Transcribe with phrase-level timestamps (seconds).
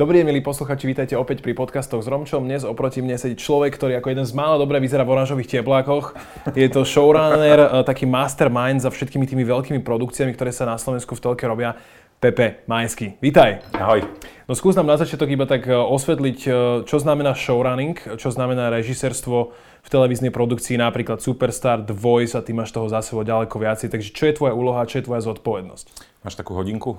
[0.00, 2.48] Dobrý milí posluchači, vítajte opäť pri podcastoch s Romčom.
[2.48, 6.16] Dnes oproti mne sedí človek, ktorý ako jeden z mála dobre vyzerá v oranžových teplákoch.
[6.56, 11.12] Je to showrunner, eh, taký mastermind za všetkými tými veľkými produkciami, ktoré sa na Slovensku
[11.12, 11.76] v telke robia.
[12.16, 13.20] Pepe Majský.
[13.20, 13.60] Vítaj.
[13.76, 14.08] Ahoj.
[14.48, 16.52] No skús nám na začiatok iba tak eh, osvetliť, eh,
[16.88, 19.36] čo znamená showrunning, čo znamená režisérstvo
[19.84, 23.92] v televíznej produkcii, napríklad Superstar, The Voice a ty máš toho za sebou ďaleko viacej.
[23.92, 26.08] Takže čo je tvoja úloha, čo je tvoja zodpovednosť?
[26.24, 26.96] Máš takú hodinku?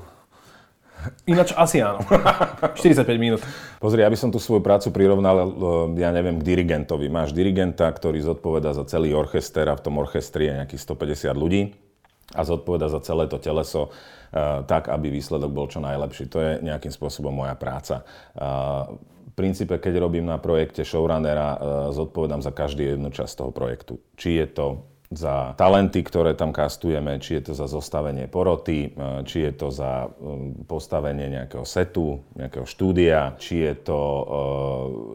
[1.25, 2.01] Ináč asi áno.
[2.77, 3.41] 45 minút.
[3.81, 7.09] Pozri, ja by som tú svoju prácu prirovnal, e, ja neviem, k dirigentovi.
[7.09, 11.61] Máš dirigenta, ktorý zodpoveda za celý orchester a v tom orchestri je nejakých 150 ľudí
[12.31, 16.31] a zodpoveda za celé to teleso uh, tak, aby výsledok bol čo najlepší.
[16.31, 18.07] To je nejakým spôsobom moja práca.
[18.39, 18.95] Uh,
[19.31, 21.55] v princípe, keď robím na projekte showrunnera,
[21.95, 24.03] zodpovedám za každý jednu časť toho projektu.
[24.19, 24.65] Či je to
[25.11, 29.67] za talenty, ktoré tam kastujeme, či je to za zostavenie poroty, e, či je to
[29.67, 30.09] za e,
[30.63, 34.25] postavenie nejakého setu, nejakého štúdia, či je to uh,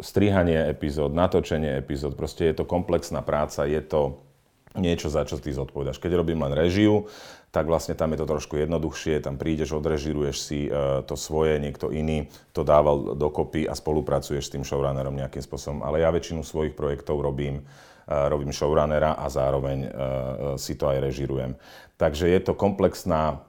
[0.05, 4.21] strihanie epizód, natočenie epizód, proste je to komplexná práca, je to
[4.77, 5.97] niečo, za čo ty zodpovedaš.
[5.97, 7.09] Keď robím len režiu,
[7.49, 10.69] tak vlastne tam je to trošku jednoduchšie, tam prídeš, odrežiruješ si
[11.09, 15.81] to svoje, niekto iný to dával dokopy a spolupracuješ s tým showrunnerom nejakým spôsobom.
[15.81, 17.65] Ale ja väčšinu svojich projektov robím
[18.07, 19.89] robím showrunnera a zároveň e,
[20.57, 21.59] si to aj režirujem.
[21.99, 23.43] Takže je to komplexná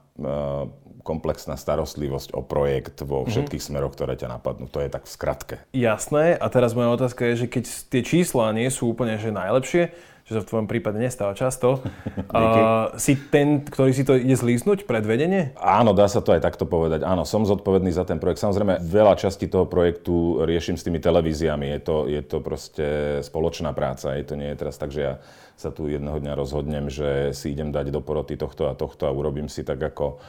[1.08, 3.32] komplexná starostlivosť o projekt vo mhm.
[3.32, 3.80] všetkých mm-hmm.
[3.80, 4.68] smeroch, ktoré ťa napadnú.
[4.68, 5.56] To je tak v skratke.
[5.72, 6.36] Jasné.
[6.36, 9.94] A teraz moja otázka je, že keď tie čísla nie sú úplne že najlepšie,
[10.28, 11.80] čo sa v tvojom prípade nestáva často.
[12.36, 15.56] uh, si ten, ktorý si to ide zlísnuť pred vedenie?
[15.56, 17.00] Áno, dá sa to aj takto povedať.
[17.00, 18.44] Áno, som zodpovedný za ten projekt.
[18.44, 21.72] Samozrejme, veľa časti toho projektu riešim s tými televíziami.
[21.72, 22.86] Je to, je to proste
[23.24, 24.12] spoločná práca.
[24.20, 25.14] Je to nie je teraz tak, že ja
[25.58, 29.16] sa tu jedného dňa rozhodnem, že si idem dať do poroty tohto a tohto a
[29.16, 30.22] urobím si tak, ako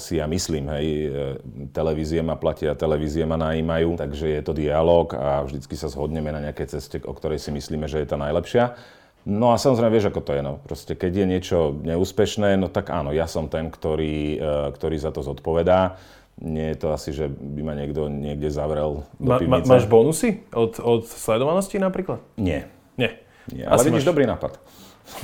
[0.00, 0.68] si ja myslím.
[0.76, 1.08] Hej, e,
[1.72, 6.48] televízie ma platia, televízie ma najímajú, takže je to dialog a vždycky sa zhodneme na
[6.48, 8.76] nejakej ceste, o ktorej si myslíme, že je tá najlepšia.
[9.24, 10.42] No a samozrejme vieš, ako to je.
[10.44, 10.60] No.
[10.60, 15.10] Proste keď je niečo neúspešné, no tak áno, ja som ten, ktorý, e, ktorý za
[15.16, 15.96] to zodpovedá.
[16.44, 20.44] Nie je to asi, že by ma niekto niekde zavrel do ma, ma, Máš bonusy
[20.50, 22.20] od, od sledovanosti napríklad?
[22.36, 22.68] Nie.
[23.00, 23.22] Nie.
[23.48, 24.10] Nie ale asi vidíš máš...
[24.12, 24.52] dobrý nápad.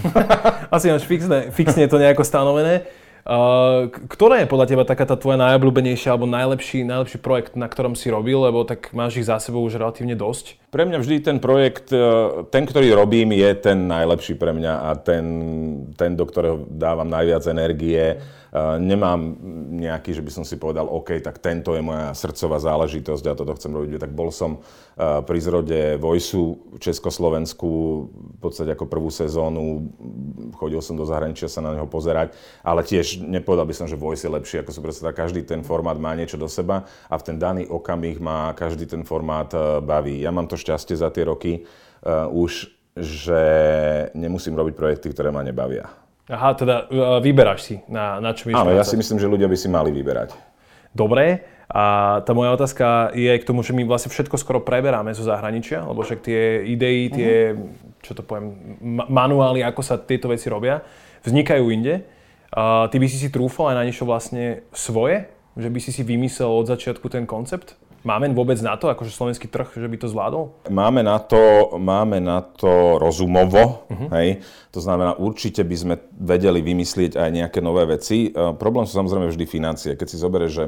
[0.76, 2.88] asi máš fixne, fixne to nejako stanovené.
[3.20, 7.92] Uh, ktorá je podľa teba taká tá tvoja najobľúbenejšia alebo najlepší, najlepší projekt, na ktorom
[7.92, 10.56] si robil, lebo tak máš ich za sebou už relatívne dosť?
[10.70, 14.90] Pre mňa vždy ten projekt, e, ten, ktorý robím, je ten najlepší pre mňa a
[14.94, 15.24] ten,
[15.98, 18.22] ten do ktorého dávam najviac energie.
[18.50, 19.38] Uh, nemám
[19.78, 23.54] nejaký, že by som si povedal, OK, tak tento je moja srdcová záležitosť a toto
[23.54, 24.02] chcem robiť.
[24.02, 27.70] Tak bol som uh, pri zrode Vojsu v Československu
[28.10, 29.94] v podstate ako prvú sezónu.
[30.58, 32.34] Chodil som do zahraničia sa na neho pozerať,
[32.66, 35.14] ale tiež nepovedal by som, že Voice je lepší ako Superstar.
[35.14, 39.06] Každý ten formát má niečo do seba a v ten daný okamih má každý ten
[39.06, 40.26] formát baví.
[40.26, 42.68] Ja mám to šťastie za tie roky uh, už,
[43.00, 43.42] že
[44.12, 45.88] nemusím robiť projekty, ktoré ma nebavia.
[46.30, 49.56] Aha, teda uh, vyberáš si, na, na čo Áno, ja si myslím, že ľudia by
[49.56, 50.36] si mali vyberať.
[50.92, 55.22] Dobre, a tá moja otázka je k tomu, že my vlastne všetko skoro preberáme zo
[55.22, 58.02] zahraničia, lebo však tie idei, tie, uh-huh.
[58.02, 58.58] čo to poviem,
[59.06, 60.82] manuály, ako sa tieto veci robia,
[61.22, 62.02] vznikajú inde.
[62.50, 65.30] A ty by si si trúfal aj na niečo vlastne svoje?
[65.54, 67.78] Že by si si vymyslel od začiatku ten koncept?
[68.00, 70.44] Máme vôbec na to, akože slovenský trh, že by to zvládol?
[70.72, 74.08] Máme na to, máme na to rozumovo, uh-huh.
[74.16, 74.40] hej.
[74.72, 78.32] To znamená, určite by sme vedeli vymyslieť aj nejaké nové veci.
[78.32, 79.90] E, problém sú samozrejme vždy financie.
[80.00, 80.64] Keď si zoberieš, že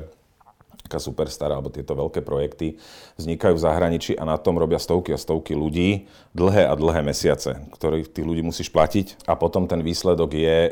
[0.92, 2.76] Amerika Superstar alebo tieto veľké projekty
[3.16, 6.04] vznikajú v zahraničí a na tom robia stovky a stovky ľudí
[6.36, 9.24] dlhé a dlhé mesiace, ktorých tých ľudí musíš platiť.
[9.24, 10.70] A potom ten výsledok je, e,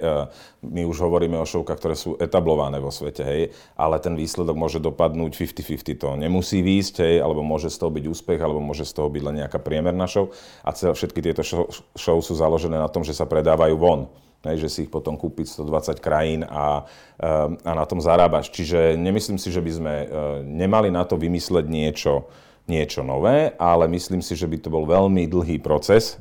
[0.61, 3.43] my už hovoríme o šovkách, ktoré sú etablované vo svete, hej,
[3.81, 8.05] ale ten výsledok môže dopadnúť 50-50, to nemusí výjsť, hej, alebo môže z toho byť
[8.05, 10.29] úspech, alebo môže z toho byť len nejaká priemerná show
[10.61, 11.65] a všetky tieto show,
[11.97, 14.13] show sú založené na tom, že sa predávajú von
[14.45, 16.85] hej, že si ich potom kúpiť 120 krajín a,
[17.21, 18.49] eh, a na tom zarábaš.
[18.53, 20.07] Čiže nemyslím si, že by sme eh,
[20.45, 22.29] nemali na to vymysleť niečo,
[22.65, 26.17] niečo nové, ale myslím si, že by to bol veľmi dlhý proces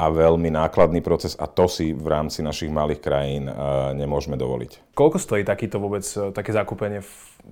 [0.00, 3.54] a veľmi nákladný proces a to si v rámci našich malých krajín eh,
[3.92, 4.96] nemôžeme dovoliť.
[4.96, 7.04] Koľko stojí takýto vôbec, také zakúpenie,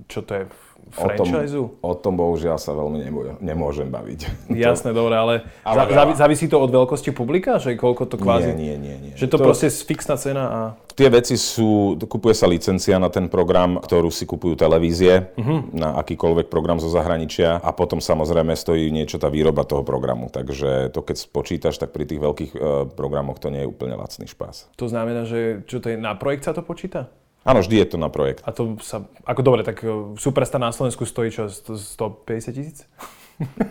[0.08, 0.42] čo to je,
[0.90, 3.04] franchise O tom, o tom bohužiaľ sa veľmi
[3.40, 4.20] nemôžem baviť.
[4.66, 7.60] Jasné, dobre, ale, ale za, závisí to od veľkosti publika?
[7.60, 8.56] Že koľko to kvázi...
[8.56, 8.96] Nie, nie, nie.
[9.10, 9.12] nie.
[9.14, 10.60] Že to, to proste je fixná cena a...
[10.98, 15.70] Tie veci sú, kupuje sa licencia na ten program, ktorú si kupujú televízie, uh-huh.
[15.70, 20.26] na akýkoľvek program zo zahraničia a potom samozrejme stojí niečo tá výroba toho programu.
[20.26, 22.60] Takže to keď spočítaš, tak pri tých veľkých uh,
[22.90, 24.66] programoch to nie je úplne lacný špás.
[24.74, 27.06] To znamená, že čo to je, na projekt sa to počíta?
[27.48, 28.44] Áno, vždy je to na projekt.
[28.44, 29.88] A to sa, ako dobre, tak e,
[30.20, 32.84] Superstar na Slovensku stojí čo, 150 tisíc?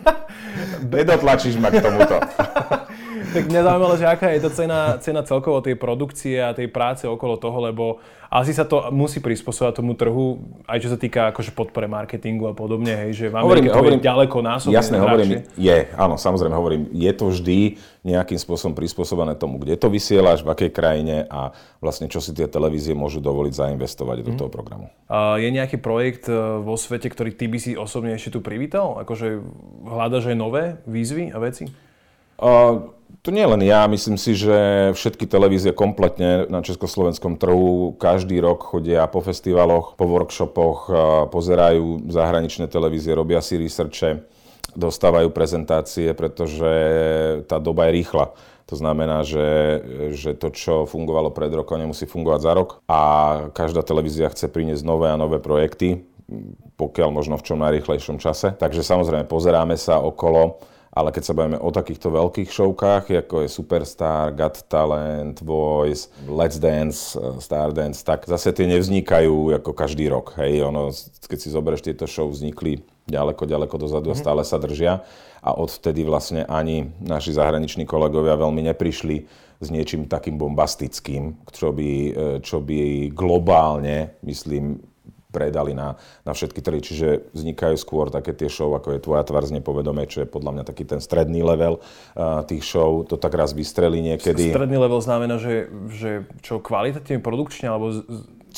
[0.90, 2.18] Nedotlačíš ma k tomuto.
[3.34, 7.04] tak mňa zaujímalo, že aká je to cena, cena celkovo tej produkcie a tej práce
[7.04, 7.84] okolo toho, lebo
[8.28, 10.36] asi sa to musí prispôsobať tomu trhu,
[10.68, 13.78] aj čo sa týka akože podpore marketingu a podobne, hej, že v Amerike hovorím, to
[13.80, 17.58] hovorím, je ďaleko násobne Jasné, hovorím, je, áno, samozrejme hovorím, je to vždy
[18.04, 22.44] nejakým spôsobom prispôsobené tomu, kde to vysielaš, v akej krajine a vlastne čo si tie
[22.44, 24.24] televízie môžu dovoliť zainvestovať mm.
[24.28, 24.38] do mhm.
[24.44, 24.86] toho programu.
[25.08, 29.00] A je nejaký projekt e, vo svete, ktorý ty by si osobne ešte tu privítal?
[29.00, 29.40] Akože
[29.88, 31.64] hľadaš aj nové výzvy a veci?
[32.38, 32.92] Uh,
[33.22, 38.70] to nie len ja, myslím si, že všetky televízie kompletne na československom trhu každý rok
[38.70, 40.78] chodia po festivaloch, po workshopoch,
[41.28, 44.22] pozerajú zahraničné televízie, robia si researche,
[44.78, 46.70] dostávajú prezentácie, pretože
[47.50, 48.32] tá doba je rýchla.
[48.68, 49.80] To znamená, že,
[50.12, 53.00] že to, čo fungovalo pred rokom, nemusí fungovať za rok a
[53.56, 56.04] každá televízia chce priniesť nové a nové projekty,
[56.76, 58.52] pokiaľ možno v čo najrýchlejšom čase.
[58.52, 60.60] Takže samozrejme pozeráme sa okolo,
[60.98, 66.58] ale keď sa bavíme o takýchto veľkých šovkách, ako je Superstar, Got Talent, Voice, Let's
[66.58, 70.34] Dance, eh, Star Dance, tak zase tie nevznikajú ako každý rok.
[70.42, 70.90] Hej, ono,
[71.30, 74.22] keď si zoberieš, tieto show vznikli ďaleko, ďaleko dozadu a mhm.
[74.26, 75.06] stále sa držia.
[75.38, 81.90] A odvtedy vlastne ani naši zahraniční kolegovia veľmi neprišli s niečím takým bombastickým, čo by,
[82.10, 84.82] eh, čo by globálne, myslím,
[85.28, 86.80] predali na, na všetky trhy.
[86.80, 90.56] Čiže vznikajú skôr také tie show, ako je Tvoja tvár z nepovedomé, čo je podľa
[90.56, 93.04] mňa taký ten stredný level uh, tých show.
[93.04, 94.48] To tak raz vystrelí niekedy.
[94.48, 97.92] Stredný level znamená, že, že čo kvalitatívne produkčne, alebo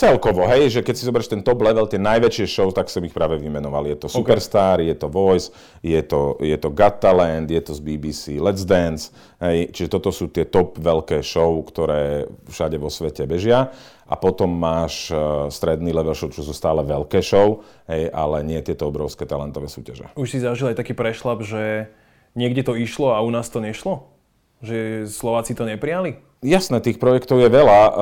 [0.01, 3.13] Celkovo, hej, že keď si zoberieš ten top level, tie najväčšie show, tak som ich
[3.13, 3.85] práve vymenoval.
[3.85, 4.89] Je to Superstar, okay.
[4.89, 5.53] je to Voice,
[5.85, 9.13] je to, je to Got Talent, je to z BBC Let's Dance,
[9.45, 13.77] hej, čiže toto sú tie top veľké show, ktoré všade vo svete bežia.
[14.09, 18.57] A potom máš uh, stredný level show, čo sú stále veľké show, hej, ale nie
[18.65, 20.09] tieto obrovské talentové súťaže.
[20.17, 21.93] Už si zažil aj taký prešlap, že
[22.33, 24.09] niekde to išlo a u nás to nešlo?
[24.61, 26.21] Že Slováci to neprijali?
[26.41, 27.93] Jasné, tých projektov je veľa, uh,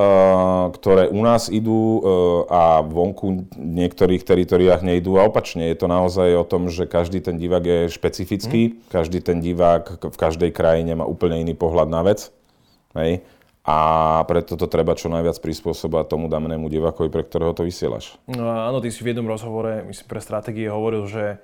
[0.71, 2.01] ktoré u nás idú uh,
[2.47, 5.67] a vonku v niektorých teritoriách nejdú a opačne.
[5.67, 8.95] Je to naozaj o tom, že každý ten divák je špecifický, mm.
[8.95, 12.31] každý ten divák v každej krajine má úplne iný pohľad na vec.
[12.95, 13.27] Hej?
[13.67, 13.79] A
[14.31, 18.17] preto to treba čo najviac prispôsobať tomu danému divákovi, pre ktorého to vysielaš.
[18.31, 21.43] No áno, ty si v jednom rozhovore, myslím pre stratégie, hovoril, že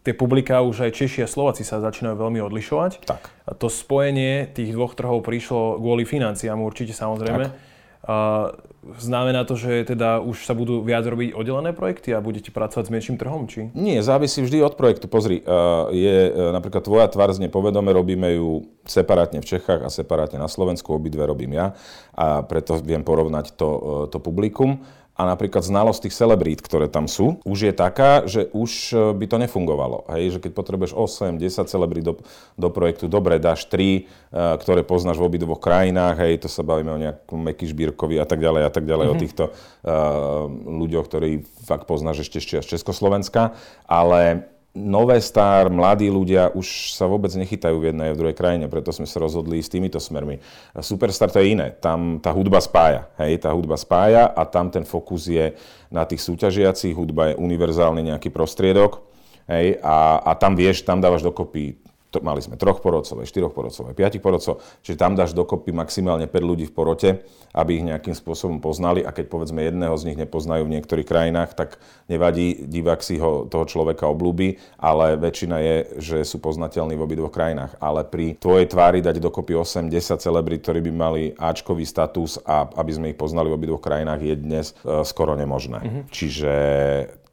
[0.00, 3.04] tie publiká už aj Češi a Slováci sa začínajú veľmi odlišovať.
[3.04, 3.22] Tak.
[3.44, 7.52] A to spojenie tých dvoch trhov prišlo kvôli financiám určite samozrejme.
[7.52, 7.72] Tak.
[8.04, 8.52] Uh,
[9.00, 12.92] znamená to, že teda už sa budú viac robiť oddelené projekty a budete pracovať s
[12.92, 13.72] menším trhom, či?
[13.72, 15.08] Nie, závisí vždy od projektu.
[15.08, 19.88] Pozri, uh, je uh, napríklad tvoja tvár z nepovedome, robíme ju separátne v Čechách a
[19.88, 21.72] separátne na Slovensku, obidve robím ja
[22.12, 23.68] a preto viem porovnať to,
[24.12, 28.70] to publikum a napríklad znalosť tých celebrít, ktoré tam sú, už je taká, že už
[28.90, 30.10] e, by to nefungovalo.
[30.10, 32.14] Hej, že keď potrebuješ 8, 10 celebrít do,
[32.58, 34.02] do projektu, dobre, dáš 3, e,
[34.34, 38.42] ktoré poznáš v obidvoch krajinách, hej, to sa bavíme o nejakom Meky Žbírkovi a tak
[38.42, 39.14] ďalej a tak ďalej, mm-hmm.
[39.14, 39.22] o mhm.
[39.22, 40.50] týchto uh,
[40.82, 41.30] ľuďoch, ktorí
[41.62, 43.54] fakt poznáš ešte z Československa,
[43.86, 48.66] ale nové star, mladí ľudia už sa vôbec nechytajú v jednej a v druhej krajine,
[48.66, 50.42] preto sme sa rozhodli s týmito smermi.
[50.82, 54.82] Superstar to je iné, tam tá hudba spája, hej, tá hudba spája a tam ten
[54.82, 55.54] fokus je
[55.94, 59.06] na tých súťažiacich, hudba je univerzálny nejaký prostriedok,
[59.46, 61.78] hej, a, a tam vieš, tam dávaš dokopy
[62.22, 66.68] mali sme troch porodcov, štyroch porodcov, piatich porodcov, čiže tam dáš dokopy maximálne 5 ľudí
[66.68, 67.10] v porote,
[67.54, 71.54] aby ich nejakým spôsobom poznali a keď povedzme jedného z nich nepoznajú v niektorých krajinách,
[71.54, 71.78] tak
[72.10, 77.32] nevadí, divák si ho, toho človeka oblúbi, ale väčšina je, že sú poznateľní v obidvoch
[77.32, 77.78] krajinách.
[77.78, 82.90] Ale pri tvojej tvári dať dokopy 8-10 celebrit, ktorí by mali Ačkový status a aby
[82.92, 85.80] sme ich poznali v obidvoch krajinách, je dnes uh, skoro nemožné.
[85.80, 86.04] Mm-hmm.
[86.10, 86.52] Čiže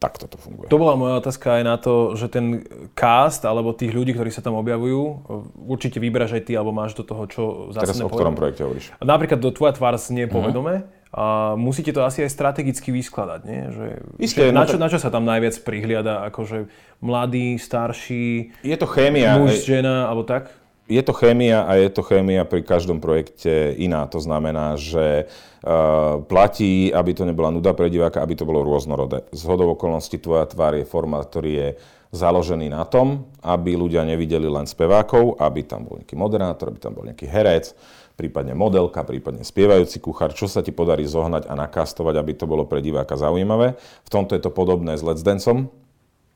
[0.01, 0.65] takto to funguje.
[0.65, 2.65] To bola moja otázka aj na to, že ten
[2.97, 5.29] cast alebo tých ľudí, ktorí sa tam objavujú,
[5.69, 8.89] určite vyberáš aj ty, alebo máš do toho, čo zase Teraz o ktorom projekte hovoríš?
[8.97, 10.81] Napríklad do Tvoja tvár nie povedome.
[10.81, 10.99] Uh-huh.
[11.11, 13.67] A musíte to asi aj strategicky vyskladať, nie?
[13.67, 16.23] Že, Isté, že na, čo, na čo sa tam najviac prihliada?
[16.31, 16.71] Akože
[17.03, 20.47] mladý, starší, je to chémia, muž, žena, alebo tak?
[20.91, 24.03] Je to chémia a je to chémia pri každom projekte iná.
[24.11, 25.31] To znamená, že
[25.63, 29.23] uh, platí, aby to nebola nuda pre diváka, aby to bolo rôznorodé.
[29.31, 31.69] Z hodov okolností tvoja tvár je formát, ktorý je
[32.11, 36.91] založený na tom, aby ľudia nevideli len spevákov, aby tam bol nejaký moderátor, aby tam
[36.91, 37.71] bol nejaký herec,
[38.19, 42.67] prípadne modelka, prípadne spievajúci kuchár, čo sa ti podarí zohnať a nakastovať, aby to bolo
[42.67, 43.79] pre diváka zaujímavé.
[44.03, 45.71] V tomto je to podobné s Let's Danceom,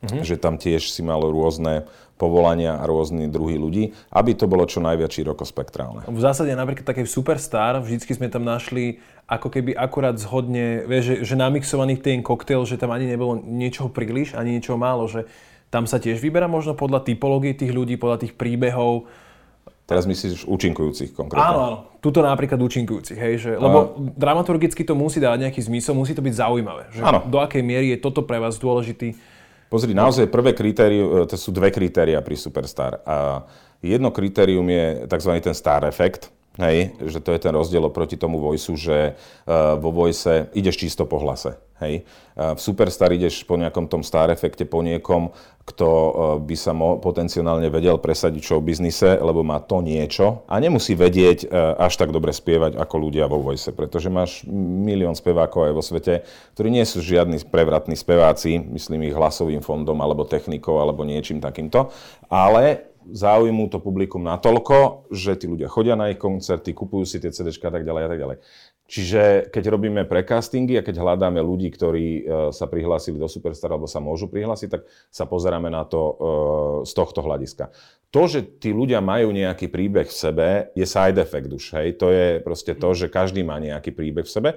[0.05, 0.23] uh-huh.
[0.23, 4.79] že tam tiež si malo rôzne povolania a rôzne druhy ľudí, aby to bolo čo
[4.79, 6.07] najviac širokospektrálne.
[6.07, 11.33] V zásade napríklad taký Superstar, vždycky sme tam našli ako keby akurát zhodne, vieš, že,
[11.33, 15.27] že namixovaný ten koktail, že tam ani nebolo niečoho príliš, ani niečoho málo, že
[15.73, 19.11] tam sa tiež vyberá možno podľa typológie tých ľudí, podľa tých príbehov.
[19.85, 21.45] Teraz myslíš účinkujúcich konkrétne?
[21.45, 21.77] Áno, áno.
[21.99, 23.85] Tuto napríklad účinkujúcich, hej, že, lebo a...
[24.17, 26.89] dramaturgicky to musí dávať nejaký zmysel, musí to byť zaujímavé.
[26.95, 27.19] Že áno.
[27.27, 29.19] Do akej miery je toto pre vás dôležitý
[29.75, 33.03] Pozri, naozaj prvé kritérium, e, to sú dve kritéria pri Superstar.
[33.03, 33.43] A
[33.83, 35.31] jedno kritérium je tzv.
[35.43, 39.91] ten star efekt, Hej, že to je ten rozdiel oproti tomu voice, že uh, vo
[39.91, 41.59] voice ideš čisto po hlase.
[41.83, 42.07] Hej.
[42.31, 45.35] Uh, v Superstar ideš po nejakom tom star efekte, po niekom,
[45.67, 50.55] kto uh, by sa mo- potenciálne vedel presadiť v biznise, lebo má to niečo a
[50.63, 55.67] nemusí vedieť uh, až tak dobre spievať ako ľudia vo voice, pretože máš milión spevákov
[55.67, 56.23] aj vo svete,
[56.55, 61.91] ktorí nie sú žiadni prevratní speváci, myslím ich hlasovým fondom alebo technikou alebo niečím takýmto,
[62.31, 67.29] ale záujmu to publikum natoľko, že tí ľudia chodia na ich koncerty, kupujú si tie
[67.29, 68.37] CD a tak ďalej a tak ďalej.
[68.85, 72.21] Čiže keď robíme precastingy a keď hľadáme ľudí, ktorí e,
[72.53, 76.13] sa prihlásili do Superstar alebo sa môžu prihlásiť, tak sa pozeráme na to e,
[76.85, 77.73] z tohto hľadiska.
[78.13, 80.47] To, že tí ľudia majú nejaký príbeh v sebe,
[80.77, 81.65] je side effect už.
[81.81, 81.97] Hej?
[81.97, 84.49] To je proste to, že každý má nejaký príbeh v sebe.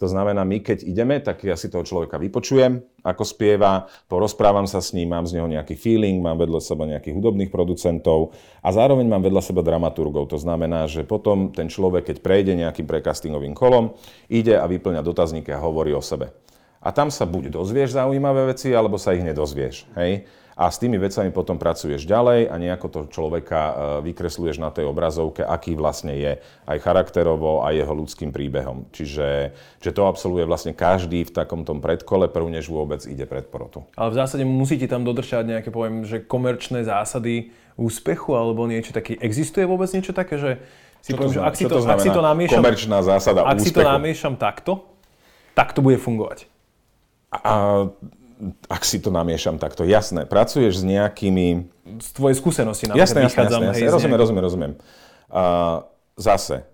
[0.00, 4.82] To znamená, my keď ideme, tak ja si toho človeka vypočujem, ako spieva, porozprávam sa
[4.82, 8.34] s ním, mám z neho nejaký feeling, mám vedľa seba nejakých hudobných producentov
[8.64, 10.26] a zároveň mám vedľa seba dramaturgov.
[10.32, 13.94] To znamená, že potom ten človek, keď prejde nejakým precastingovým kolom,
[14.26, 16.34] ide a vyplňa dotazníky a hovorí o sebe.
[16.82, 19.86] A tam sa buď dozvieš zaujímavé veci, alebo sa ich nedozvieš.
[19.94, 20.26] Hej?
[20.62, 23.74] A s tými vecami potom pracuješ ďalej a nejako to človeka e,
[24.06, 26.38] vykresluješ na tej obrazovke, aký vlastne je
[26.70, 28.86] aj charakterovo a jeho ľudským príbehom.
[28.94, 29.50] Čiže
[29.82, 33.82] že to absolvuje vlastne každý v takom tom predkole, prv než vôbec ide pred porotu.
[33.98, 39.18] Ale v zásade musíte tam dodržať nejaké, poviem, že komerčné zásady úspechu alebo niečo také.
[39.18, 40.62] Existuje vôbec niečo také, že
[41.02, 43.66] si poviem, že ak si to, to ak si to namiešam, komerčná zásada ak úspechu?
[43.66, 44.86] si to namiešam takto,
[45.58, 46.46] tak to bude fungovať.
[47.34, 47.90] A
[48.66, 51.70] ak si to namiešam takto, jasné, pracuješ s nejakými...
[52.02, 53.84] Z tvojej skúsenosti napríklad jasné, jasné, jasné, jasné.
[53.86, 54.72] Hej, rozumiem, rozumiem, rozumiem.
[55.30, 55.44] A,
[56.18, 56.66] zase,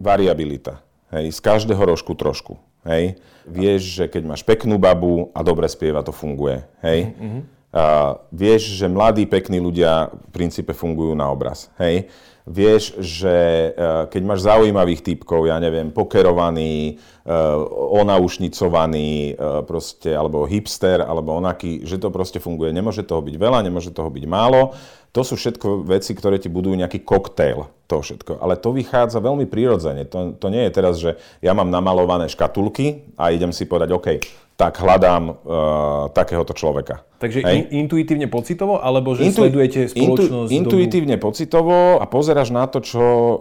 [0.00, 0.80] variabilita.
[1.12, 2.56] Hej, z každého rožku trošku.
[2.88, 3.20] Hej.
[3.44, 6.64] Vieš, že keď máš peknú babu a dobre spieva, to funguje.
[6.80, 7.12] Hej.
[7.14, 7.42] Mm-hmm.
[7.76, 7.84] A,
[8.32, 11.68] vieš, že mladí, pekní ľudia v princípe fungujú na obraz.
[11.76, 12.08] Hej
[12.46, 13.68] vieš, že e,
[14.10, 17.32] keď máš zaujímavých typkov, ja neviem, pokerovaný, e,
[18.02, 22.74] onaušnicovaný, e, proste, alebo hipster, alebo onaký, že to proste funguje.
[22.74, 24.74] Nemôže toho byť veľa, nemôže toho byť málo.
[25.12, 28.40] To sú všetko veci, ktoré ti budujú nejaký koktail, to všetko.
[28.40, 30.08] Ale to vychádza veľmi prirodzene.
[30.08, 34.08] To, to nie je teraz, že ja mám namalované škatulky a idem si povedať, OK,
[34.56, 35.34] tak hľadám uh,
[36.12, 37.02] takéhoto človeka.
[37.18, 40.50] Takže in, intuitívne pocitovo, alebo že Intu, sledujete spoločnosť?
[40.50, 41.30] Intu, intuitívne dobu?
[41.30, 43.38] pocitovo a pozeráš na to, čo, uh,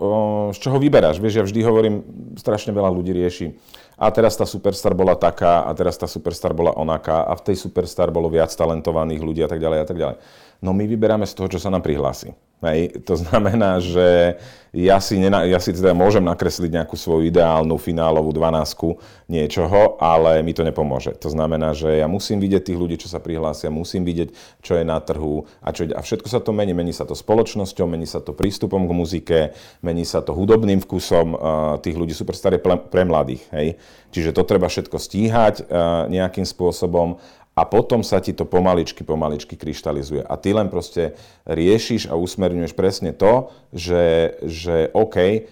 [0.53, 1.18] z čoho vyberáš.
[1.18, 1.96] Vieš, ja vždy hovorím,
[2.38, 3.53] strašne veľa ľudí rieši.
[4.01, 7.58] A teraz tá superstar bola taká, a teraz tá superstar bola onaká, a v tej
[7.62, 10.18] superstar bolo viac talentovaných ľudí a tak ďalej a tak ďalej.
[10.65, 12.34] No my vyberáme z toho, čo sa nám prihlási.
[12.62, 13.01] Hej.
[13.10, 14.38] To znamená, že
[14.72, 18.96] ja si, nena, ja si teda môžem nakresliť nejakú svoju ideálnu finálovú dvanásku
[19.27, 21.12] niečoho, ale mi to nepomôže.
[21.20, 24.32] To znamená, že ja musím vidieť tých ľudí, čo sa prihlásia, musím vidieť,
[24.63, 26.72] čo je na trhu a, čo, a všetko sa to mení.
[26.72, 29.39] Mení sa to spoločnosťou, mení sa to prístupom k muzike,
[29.84, 31.39] mení sa to hudobným vkusom uh,
[31.84, 32.15] tých ľudí.
[32.15, 33.44] Superstar je pre, pre mladých.
[33.51, 33.75] Hej.
[34.15, 37.20] Čiže to treba všetko stíhať uh, nejakým spôsobom
[37.51, 40.24] a potom sa ti to pomaličky, pomaličky kryštalizuje.
[40.24, 45.48] A ty len proste riešiš a usmerňuješ presne to, že, že OK,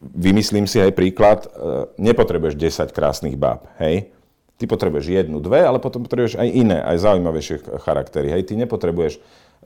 [0.00, 1.48] vymyslím si aj príklad, e,
[1.96, 4.12] nepotrebuješ 10 krásnych báb, hej?
[4.60, 8.44] Ty potrebuješ jednu, dve, ale potom potrebuješ aj iné, aj zaujímavejšie charaktery, hej?
[8.44, 9.20] Ty nepotrebuješ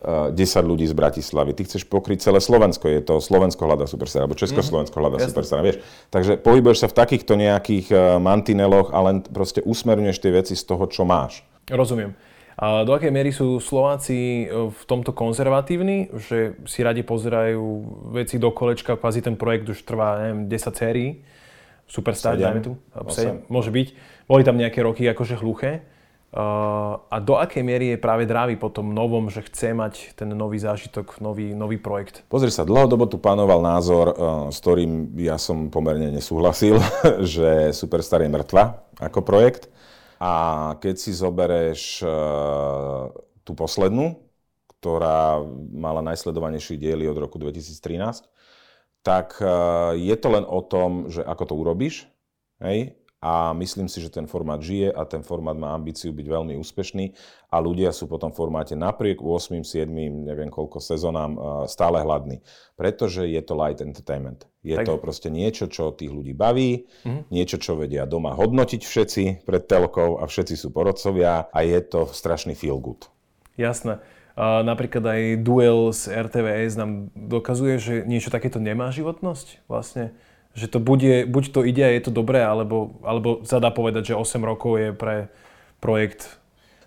[0.05, 1.57] 10 e, ľudí z Bratislavy.
[1.57, 2.87] Ty chceš pokryť celé Slovensko.
[2.87, 5.81] Je to Slovensko hľada superstar, alebo Československo hľada mm, superstar, vieš.
[6.13, 10.65] Takže pohybuješ sa v takýchto nejakých e, mantineloch a len proste usmerňuješ tie veci z
[10.65, 11.43] toho, čo máš.
[11.67, 12.13] Rozumiem.
[12.55, 17.65] A do akej miery sú Slováci e, v tomto konzervatívni, že si radi pozerajú
[18.15, 21.11] veci do kolečka, kvázi ten projekt už trvá, neviem, 10 sérií,
[21.85, 23.89] Superstar, dajme tu, 7, môže byť.
[24.25, 25.85] Boli tam nejaké roky akože hluché.
[26.35, 30.59] A do akej miery je práve Drávy po tom novom, že chce mať ten nový
[30.59, 32.27] zážitok, nový, nový projekt?
[32.27, 34.15] Pozri sa, dlhodobo tu panoval názor, uh,
[34.51, 36.83] s ktorým ja som pomerne nesúhlasil,
[37.23, 39.71] že Superstar je mŕtva ako projekt.
[40.19, 43.15] A keď si zobereš uh,
[43.47, 44.19] tú poslednú,
[44.83, 45.39] ktorá
[45.71, 48.27] mala najsledovanejšie diely od roku 2013,
[49.07, 52.11] tak uh, je to len o tom, že ako to urobíš,
[52.59, 52.99] hej?
[53.25, 57.17] A myslím si, že ten formát žije a ten formát má ambíciu byť veľmi úspešný
[57.49, 59.89] a ľudia sú po tom formáte napriek 8, 7,
[60.29, 62.45] neviem koľko sezónám stále hladní.
[62.77, 64.45] Pretože je to light entertainment.
[64.61, 64.85] Je tak.
[64.85, 67.33] to proste niečo, čo tých ľudí baví, mm-hmm.
[67.33, 72.05] niečo, čo vedia doma hodnotiť všetci pred telkou a všetci sú porodcovia a je to
[72.13, 73.09] strašný feel good.
[73.57, 74.05] Jasné.
[74.37, 80.13] A napríklad aj duel z RTVS nám dokazuje, že niečo takéto nemá životnosť vlastne
[80.55, 84.15] že to bude, buď to ide a je to dobré, alebo, alebo sa dá povedať,
[84.15, 85.29] že 8 rokov je pre
[85.83, 86.31] projekt.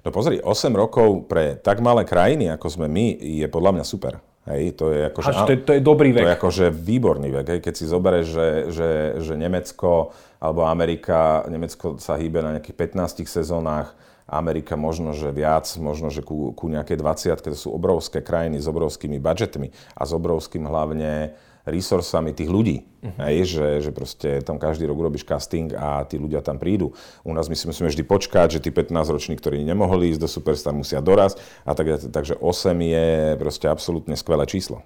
[0.07, 4.23] No pozri, 8 rokov pre tak malé krajiny, ako sme my, je podľa mňa super.
[4.47, 6.23] Hej, to je akože, to, je, to je dobrý vek.
[6.23, 7.47] To je akože výborný vek.
[7.51, 7.59] Hej.
[7.67, 13.27] Keď si zoberieš, že, že, že Nemecko alebo Amerika, Nemecko sa hýbe na nejakých 15
[13.27, 13.91] sezónach,
[14.27, 18.67] Amerika možno, že viac, možno, že ku, ku nejakej 20 to sú obrovské krajiny s
[18.67, 21.35] obrovskými budžetmi a s obrovským hlavne
[21.67, 22.87] resursami tých ľudí.
[23.03, 23.27] Uh-huh.
[23.27, 26.95] Hej, že, že proste tam každý rok robíš casting a tí ľudia tam prídu.
[27.27, 30.71] U nás my si musíme vždy počkať, že tí 15-roční, ktorí nemohli ísť do Superstar,
[30.71, 31.43] musia dorazť.
[31.67, 34.81] A tak, takže 8 je proste absolútne skvelé číslo.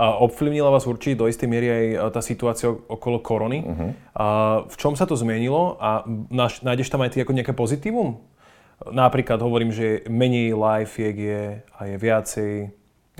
[0.00, 3.60] A ovplyvnila vás určite do istej miery aj e, tá situácia okolo korony.
[3.60, 3.90] Uh-huh.
[4.16, 4.26] A
[4.64, 6.08] v čom sa to zmenilo a
[6.64, 8.16] nájdeš tam aj ty ako nejaké pozitívum?
[8.80, 12.52] Napríklad hovorím, že menej live je a je viacej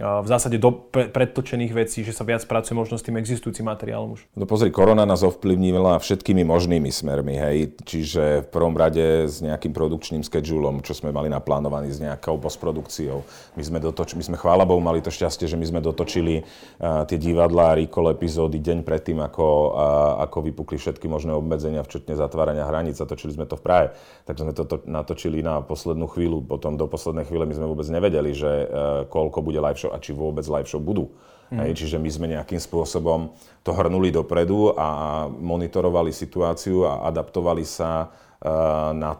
[0.00, 4.24] v zásade do predtočených vecí, že sa viac pracuje možno s tým existujúcim materiálom už?
[4.32, 7.76] No pozri, korona nás ovplyvnila všetkými možnými smermi, hej.
[7.84, 13.20] Čiže v prvom rade s nejakým produkčným schedulom, čo sme mali naplánovaný s nejakou postprodukciou.
[13.60, 17.04] My sme, dotoč- my sme chvála Bohu mali to šťastie, že my sme dotočili uh,
[17.04, 22.16] tie divadlá a recall epizódy deň predtým, ako, uh, ako vypukli všetky možné obmedzenia, včetne
[22.16, 23.86] zatvárania hraníc a točili sme to v Prahe.
[24.24, 27.84] Tak sme to, to natočili na poslednú chvíľu, potom do poslednej chvíle my sme vôbec
[27.92, 31.10] nevedeli, že uh, koľko bude live a či vôbec live show budú.
[31.50, 31.66] Mm.
[31.66, 33.34] Hej, čiže my sme nejakým spôsobom
[33.66, 39.18] to hrnuli dopredu a monitorovali situáciu a adaptovali sa uh, na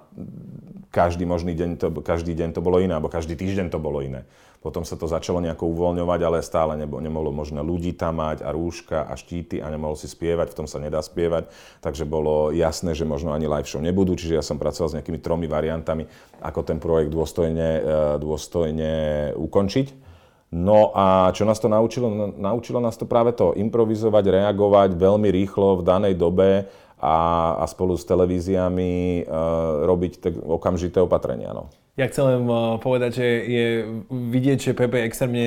[0.94, 4.26] každý možný deň, to, každý deň to bolo iné, alebo každý týždeň to bolo iné.
[4.60, 8.52] Potom sa to začalo nejako uvoľňovať, ale stále nebo, nemohlo možné ľudí tam mať a
[8.52, 11.48] rúška a štíty a nemohol si spievať, v tom sa nedá spievať.
[11.80, 15.18] Takže bolo jasné, že možno ani live show nebudú, čiže ja som pracoval s nejakými
[15.18, 16.04] tromi variantami,
[16.44, 17.82] ako ten projekt dôstojne, uh,
[18.20, 18.92] dôstojne
[19.34, 20.09] ukončiť.
[20.50, 22.10] No a čo nás to naučilo?
[22.10, 26.66] No, naučilo nás to práve to improvizovať, reagovať veľmi rýchlo v danej dobe
[26.98, 27.16] a,
[27.54, 31.54] a spolu s televíziami uh, robiť tak okamžité opatrenia.
[31.54, 31.70] No.
[31.94, 33.66] Ja chcem uh, povedať, že je
[34.10, 35.46] vidieť, že Pepe je extrémne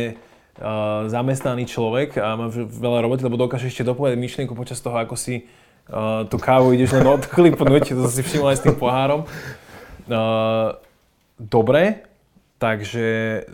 [0.63, 5.19] uh, zamestnaný človek a má veľa roboty, lebo dokáže ešte dopovedať myšlienku počas toho, ako
[5.19, 5.43] si
[5.91, 9.27] uh, tú kávu ideš len odchlipnúť, to si všimol aj s tým pohárom.
[10.07, 10.79] Uh,
[11.35, 12.07] dobre,
[12.63, 13.07] Takže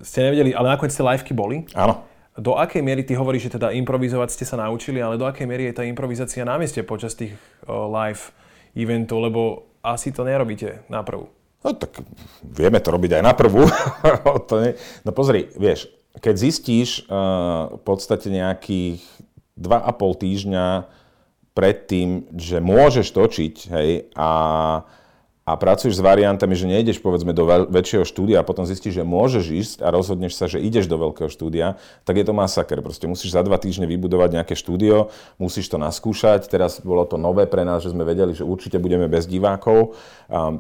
[0.06, 1.66] ste nevedeli, ale nakoniec tie liveky boli.
[1.74, 2.06] Áno.
[2.38, 5.74] Do akej miery, ty hovoríš, že teda improvizovať ste sa naučili, ale do akej miery
[5.74, 7.34] je tá improvizácia na mieste počas tých
[7.66, 8.30] live
[8.78, 9.42] eventov, lebo
[9.82, 11.26] asi to nerobíte na prvú.
[11.66, 12.06] No tak
[12.46, 13.66] vieme to robiť aj na prvú.
[15.06, 15.90] no pozri, vieš,
[16.22, 19.02] keď zistíš uh, v podstate nejakých
[19.58, 20.66] 2,5 týždňa
[21.58, 24.30] predtým, že môžeš točiť, hej, a
[25.50, 29.46] a pracuješ s variantami, že nejdeš povedzme do väčšieho štúdia a potom zistíš, že môžeš
[29.50, 32.86] ísť a rozhodneš sa, že ideš do veľkého štúdia, tak je to masaker.
[32.86, 35.10] Proste musíš za dva týždne vybudovať nejaké štúdio,
[35.42, 36.46] musíš to naskúšať.
[36.54, 39.98] Teraz bolo to nové pre nás, že sme vedeli, že určite budeme bez divákov,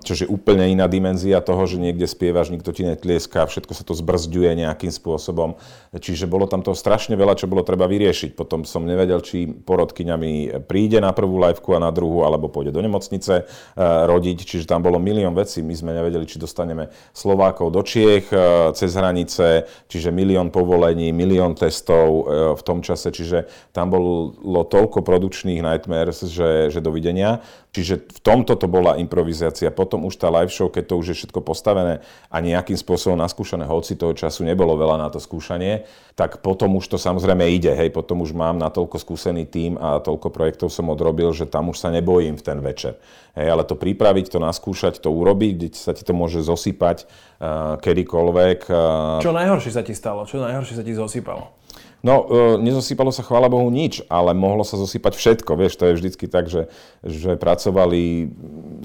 [0.01, 3.93] čo je úplne iná dimenzia toho, že niekde spievaš, nikto ti netlieska, všetko sa to
[3.93, 5.61] zbrzďuje nejakým spôsobom.
[5.93, 8.33] Čiže bolo tam toho strašne veľa, čo bolo treba vyriešiť.
[8.33, 12.81] Potom som nevedel, či porodkyňami príde na prvú liveku a na druhú, alebo pôjde do
[12.81, 14.37] nemocnice eh, rodiť.
[14.49, 15.59] Čiže tam tam bolo milión vecí.
[15.59, 21.51] My sme nevedeli, či dostaneme Slovákov do Čiech e, cez hranice, čiže milión povolení, milión
[21.51, 22.23] testov e,
[22.55, 27.43] v tom čase, čiže tam bolo toľko produkčných nightmares, že, že dovidenia.
[27.69, 29.69] Čiže v tomto to bola improvizácia.
[29.69, 32.01] Potom už tá live show, keď to už je všetko postavené
[32.33, 35.85] a nejakým spôsobom naskúšané, hoci toho času nebolo veľa na to skúšanie,
[36.17, 37.69] tak potom už to samozrejme ide.
[37.69, 41.77] Hej, potom už mám natoľko skúsený tým a toľko projektov som odrobil, že tam už
[41.77, 42.97] sa nebojím v ten večer.
[43.37, 47.77] Hej, ale to pripraviť, to naskúšať, to urobiť, kde sa ti to môže zosypať uh,
[47.85, 48.59] kedykoľvek.
[48.65, 49.21] Uh...
[49.21, 50.25] Čo najhoršie sa ti stalo?
[50.25, 51.58] Čo najhoršie sa ti zosypalo?
[51.99, 52.23] No,
[52.63, 55.51] e, sa chvála Bohu nič, ale mohlo sa zosypať všetko.
[55.59, 56.71] Vieš, to je vždycky tak, že,
[57.03, 58.31] že pracovali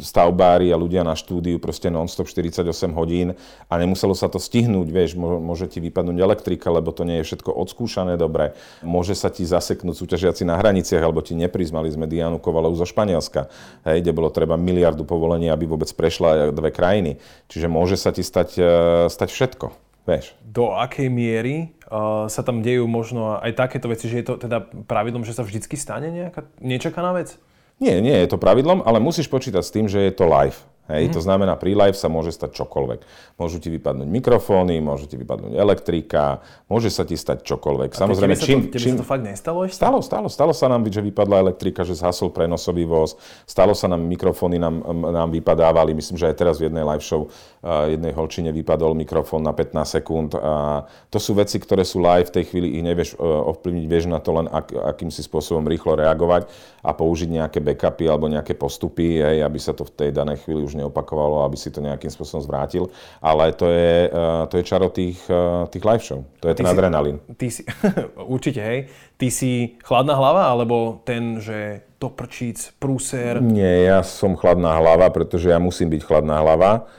[0.02, 3.38] stavbári a ľudia na štúdiu proste non-stop 48 hodín
[3.70, 4.88] a nemuselo sa to stihnúť.
[4.90, 8.58] Vieš, môže ti vypadnúť elektrika, lebo to nie je všetko odskúšané dobre.
[8.82, 13.46] Môže sa ti zaseknúť súťažiaci na hraniciach, alebo ti neprizmali sme Dianu Kovalovú zo Španielska,
[13.86, 17.22] hej, kde bolo treba miliardu povolení, aby vôbec prešla dve krajiny.
[17.46, 18.70] Čiže môže sa ti stať, e,
[19.06, 19.83] stať všetko.
[20.04, 20.36] Vieš.
[20.44, 24.68] Do akej miery uh, sa tam dejú možno aj takéto veci, že je to teda
[24.84, 27.40] pravidlom, že sa vždycky stane nejaká nečakaná vec?
[27.80, 30.60] Nie, nie je to pravidlom, ale musíš počítať s tým, že je to live.
[30.84, 31.16] Hej, mm-hmm.
[31.16, 33.00] to znamená, pri live sa môže stať čokoľvek.
[33.40, 37.96] Môžu ti vypadnúť mikrofóny, môže ti vypadnúť elektrika, môže sa ti stať čokoľvek.
[37.96, 38.96] A Samozrejme, tebe čím, to, tebe čím...
[39.00, 39.80] to fakt nestalo ešte?
[39.80, 40.28] Stalo, stalo.
[40.28, 43.16] Stalo sa nám, že vypadla elektrika, že zhasol prenosový voz.
[43.48, 45.96] Stalo sa nám, mikrofóny nám, nám vypadávali.
[45.96, 47.32] Myslím, že aj teraz v jednej live show
[47.64, 50.36] uh, jednej holčine vypadol mikrofón na 15 sekúnd.
[50.36, 54.04] A to sú veci, ktoré sú live, v tej chvíli ich nevieš uh, ovplyvniť, vieš
[54.12, 56.44] na to len ak, akýmsi spôsobom rýchlo reagovať
[56.84, 60.60] a použiť nejaké backupy alebo nejaké postupy, hej, aby sa to v tej danej chvíli
[60.60, 62.90] už už neopakovalo, aby si to nejakým spôsobom zvrátil.
[63.22, 66.26] Ale to je, uh, to je čaro tých, uh, tých live show.
[66.42, 67.16] To je ty ten si, adrenalín.
[67.38, 67.62] Ty si,
[68.34, 68.90] určite, hej.
[69.14, 73.38] Ty si chladná hlava, alebo ten, že to prčíc, prúser?
[73.38, 76.90] Nie, ja som chladná hlava, pretože ja musím byť chladná hlava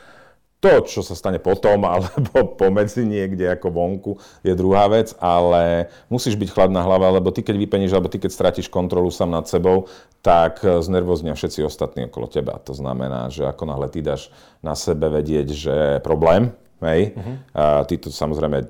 [0.59, 6.39] to, čo sa stane potom, alebo pomedzi niekde ako vonku, je druhá vec, ale musíš
[6.39, 9.87] byť chladná hlava, lebo ty keď vypeníš, alebo ty keď stratíš kontrolu sám nad sebou,
[10.25, 12.57] tak znervoznia všetci ostatní okolo teba.
[12.65, 14.33] To znamená, že ako náhle ty dáš
[14.65, 16.49] na sebe vedieť, že problém,
[16.81, 17.35] hej, uh-huh.
[17.53, 18.65] a ty to samozrejme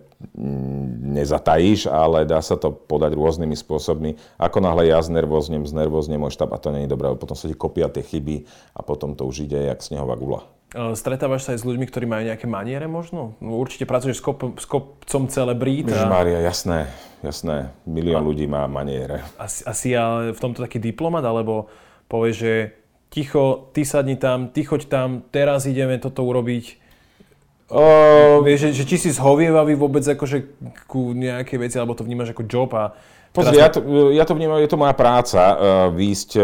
[1.15, 4.15] nezatajíš, ale dá sa to podať rôznymi spôsobmi.
[4.39, 7.56] Ako náhle ja znervoznem, znervoznem môj štab a to nie je dobré, potom sa ti
[7.56, 10.48] kopia tie chyby a potom to už ide jak snehová gula.
[10.73, 13.38] Stretávaš sa aj s ľuďmi, ktorí majú nejaké maniere možno?
[13.39, 15.88] No, určite pracuješ s, kop, s kopcom celebrít.
[15.93, 16.10] A...
[16.10, 16.91] Mária, jasné,
[17.23, 17.71] jasné.
[17.88, 18.28] Milión a...
[18.28, 19.23] ľudí má maniere.
[19.39, 21.71] Asi, asi ale v tomto taký diplomat, alebo
[22.12, 22.54] povieš, že
[23.08, 26.84] ticho, ty sadni tam, ty choď tam, teraz ideme toto urobiť.
[27.65, 30.54] Uh, vieš, že, že či si zhovievavý vôbec akože
[30.86, 32.93] ku nejakej veci, alebo to vnímaš ako job a
[33.36, 33.84] Pozri, ja to,
[34.15, 35.56] ja to vnímam, je to moja práca, uh,
[35.91, 36.43] výjsť uh,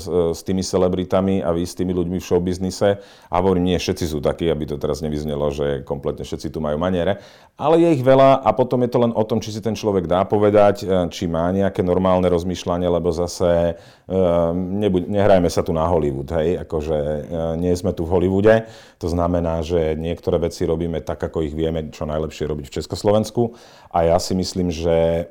[0.00, 3.04] s, s tými celebritami a výjsť s tými ľuďmi v showbiznise.
[3.28, 6.80] A hovorím, nie všetci sú takí, aby to teraz nevyznelo, že kompletne všetci tu majú
[6.80, 7.20] maniere.
[7.60, 10.08] Ale je ich veľa a potom je to len o tom, či si ten človek
[10.08, 15.84] dá povedať, či má nejaké normálne rozmýšľanie, lebo zase uh, nebuď, nehrajme sa tu na
[15.84, 18.64] Hollywood, hej, akože uh, nie sme tu v Hollywoode.
[19.04, 23.52] To znamená, že niektoré veci robíme tak, ako ich vieme čo najlepšie robiť v Československu.
[23.92, 25.28] A ja si myslím, že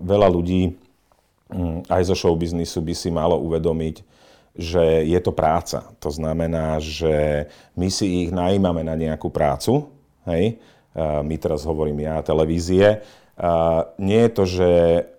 [0.00, 0.72] veľa ľudí
[1.52, 4.00] mm, aj zo showbiznisu by si malo uvedomiť,
[4.56, 5.84] že je to práca.
[6.00, 7.46] To znamená, že
[7.76, 9.84] my si ich najímame na nejakú prácu,
[10.24, 10.56] hej,
[10.96, 13.04] my teraz hovorím ja, televízie,
[14.00, 14.68] nie je to, že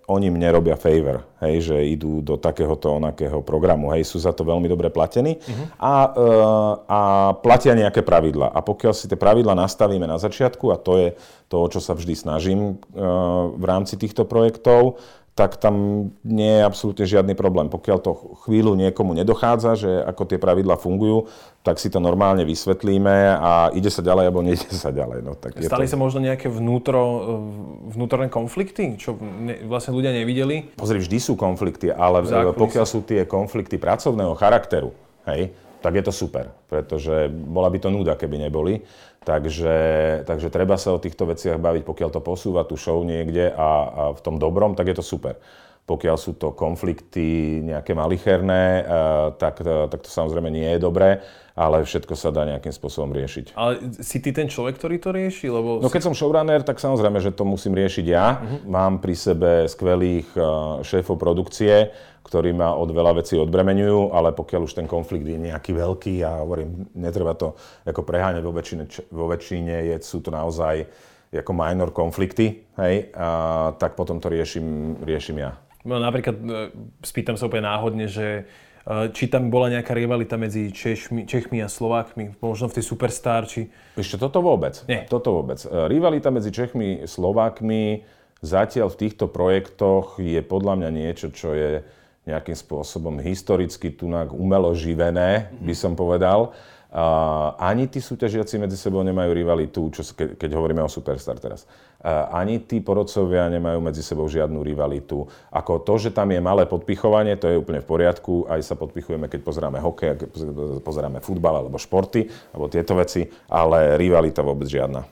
[0.08, 4.48] oni mne robia favor, hej, že idú do takéhoto onakého programu, hej, sú za to
[4.48, 5.68] veľmi dobre platení uh-huh.
[5.84, 5.94] a,
[6.88, 7.00] a
[7.44, 8.48] platia nejaké pravidla.
[8.56, 11.10] A pokiaľ si tie pravidla nastavíme na začiatku, a to je
[11.52, 12.80] to, čo sa vždy snažím
[13.60, 14.96] v rámci týchto projektov,
[15.38, 17.70] tak tam nie je absolútne žiadny problém.
[17.70, 21.30] Pokiaľ to chvíľu niekomu nedochádza, že ako tie pravidla fungujú,
[21.62, 25.22] tak si to normálne vysvetlíme a ide sa ďalej alebo nejde sa ďalej.
[25.22, 25.94] No, tak Stali to...
[25.94, 27.02] sa možno nejaké vnútro,
[27.94, 30.74] vnútorné konflikty, čo ne, vlastne ľudia nevideli?
[30.74, 32.26] Pozri, vždy sú konflikty, ale
[32.58, 34.90] pokiaľ sú tie konflikty pracovného charakteru,
[35.30, 35.54] hej,
[35.86, 38.82] tak je to super, pretože bola by to núda, keby neboli.
[39.28, 39.78] Takže,
[40.24, 44.04] takže treba sa o týchto veciach baviť, pokiaľ to posúva tú show niekde a, a
[44.16, 45.36] v tom dobrom, tak je to super.
[45.84, 48.88] Pokiaľ sú to konflikty nejaké malicherné,
[49.36, 51.20] tak, tak to samozrejme nie je dobré,
[51.56, 53.56] ale všetko sa dá nejakým spôsobom riešiť.
[53.56, 55.48] Ale si ty ten človek, ktorý to rieši?
[55.52, 58.40] Lebo no keď som showrunner, tak samozrejme, že to musím riešiť ja.
[58.40, 58.68] Uh-huh.
[58.68, 60.28] Mám pri sebe skvelých
[60.88, 61.92] šéfov produkcie,
[62.28, 66.44] ktorí ma od veľa vecí odbremenujú, ale pokiaľ už ten konflikt je nejaký veľký, ja
[66.44, 67.56] hovorím, netreba to
[67.88, 68.84] ako preháňať vo väčšine,
[69.16, 70.84] vo väčšine je, sú to naozaj
[71.32, 75.56] ako minor konflikty, hej, a, tak potom to riešim, riešim ja.
[75.88, 76.48] No, napríklad e,
[77.04, 78.44] spýtam sa úplne náhodne, že
[78.84, 83.48] e, či tam bola nejaká rivalita medzi Češmi, Čechmi a Slovákmi, možno v tej Superstar,
[83.48, 83.72] či...
[83.96, 84.84] Ešte toto vôbec.
[84.88, 85.08] Nie.
[85.08, 85.64] Toto vôbec.
[85.64, 88.04] E, rivalita medzi Čechmi a Slovákmi
[88.44, 91.72] zatiaľ v týchto projektoch je podľa mňa niečo, čo je
[92.28, 96.52] nejakým spôsobom historicky tunak umelo živené, by som povedal.
[96.88, 101.68] Uh, ani tí súťažiaci medzi sebou nemajú rivalitu, čo, ke, keď hovoríme o Superstar teraz.
[102.00, 105.28] Uh, ani tí porodcovia nemajú medzi sebou žiadnu rivalitu.
[105.52, 108.48] Ako to, že tam je malé podpichovanie, to je úplne v poriadku.
[108.48, 110.30] Aj sa podpichujeme, keď pozeráme hokej, keď
[110.80, 112.24] pozeráme futbal alebo športy,
[112.56, 115.04] alebo tieto veci, ale rivalita vôbec žiadna.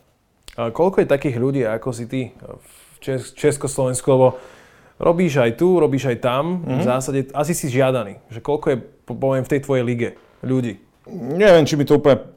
[0.56, 4.40] A koľko je takých ľudí, ako si ty v Čes- Československu, lebo
[5.00, 6.72] robíš aj tu, robíš aj tam, mm-hmm.
[6.72, 6.88] v mhm.
[6.88, 8.20] zásade asi si žiadaný.
[8.32, 10.10] Že koľko je, poviem, v tej tvojej lige
[10.44, 10.80] ľudí?
[11.12, 12.36] Neviem, či mi to úplne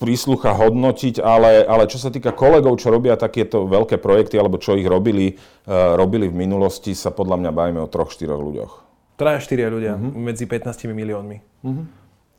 [0.00, 4.72] príslucha hodnotiť, ale, ale čo sa týka kolegov, čo robia takéto veľké projekty, alebo čo
[4.72, 5.36] ich robili,
[5.68, 8.72] uh, robili v minulosti, sa podľa mňa bavíme o troch, štyroch ľuďoch.
[9.20, 10.16] Traja, štyria ľudia mm-hmm.
[10.16, 11.44] medzi 15 miliónmi.
[11.60, 11.86] Mm-hmm.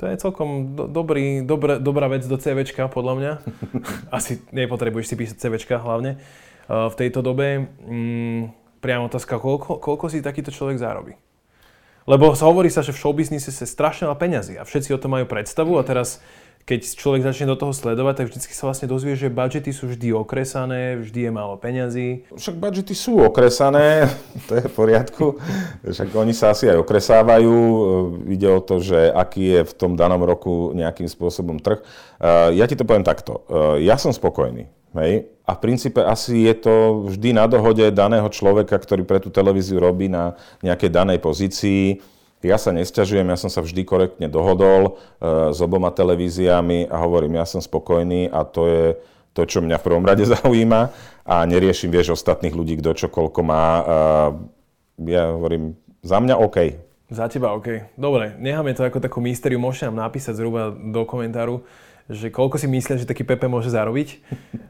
[0.01, 3.31] To je celkom do, dobrý, dobré, dobrá vec do CVčka, podľa mňa.
[4.17, 6.17] Asi nepotrebuješ si písať CVčka hlavne
[6.65, 7.69] uh, v tejto dobe.
[7.85, 11.13] Mm, priamo otázka, koľko, koľko si takýto človek zarobí?
[12.09, 15.29] Lebo hovorí sa, že v showbiznise sa strašne veľa peňazí a všetci o tom majú
[15.29, 16.17] predstavu a teraz
[16.65, 20.13] keď človek začne do toho sledovať, tak vždy sa vlastne dozvie, že budžety sú vždy
[20.13, 22.29] okresané, vždy je málo peňazí.
[22.37, 24.05] Však budžety sú okresané,
[24.47, 25.41] to je v poriadku.
[25.81, 27.55] Však oni sa asi aj okresávajú.
[28.29, 31.81] Ide o to, že aký je v tom danom roku nejakým spôsobom trh.
[32.53, 33.41] Ja ti to poviem takto.
[33.81, 34.69] Ja som spokojný.
[34.93, 35.31] Hej?
[35.51, 39.83] A v princípe asi je to vždy na dohode daného človeka, ktorý pre tú televíziu
[39.83, 41.99] robí na nejakej danej pozícii
[42.41, 47.37] ja sa nesťažujem, ja som sa vždy korektne dohodol e, s oboma televíziami a hovorím,
[47.37, 48.85] ja som spokojný a to je
[49.37, 50.89] to, čo mňa v prvom rade zaujíma
[51.21, 53.07] a neriešim, vieš, ostatných ľudí, kto čo
[53.45, 53.61] má.
[53.61, 53.83] E,
[55.13, 56.57] ja hovorím, za mňa OK.
[57.13, 57.93] Za teba OK.
[57.93, 59.61] Dobre, necháme to ako takú mystériu.
[59.61, 61.61] Môžete nám napísať zhruba do komentáru,
[62.09, 64.21] že koľko si myslia, že taký Pepe môže zarobiť.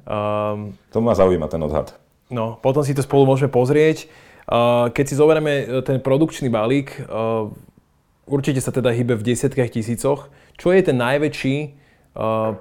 [0.07, 1.95] Um, to ma zaujíma, ten odhad.
[2.31, 4.07] No, potom si to spolu môžeme pozrieť.
[4.91, 7.01] Keď si zoberieme e, ten produkčný balík, e,
[8.27, 10.27] určite sa teda hýbe v desiatkách tisícoch.
[10.59, 11.69] Čo je ten najväčší e,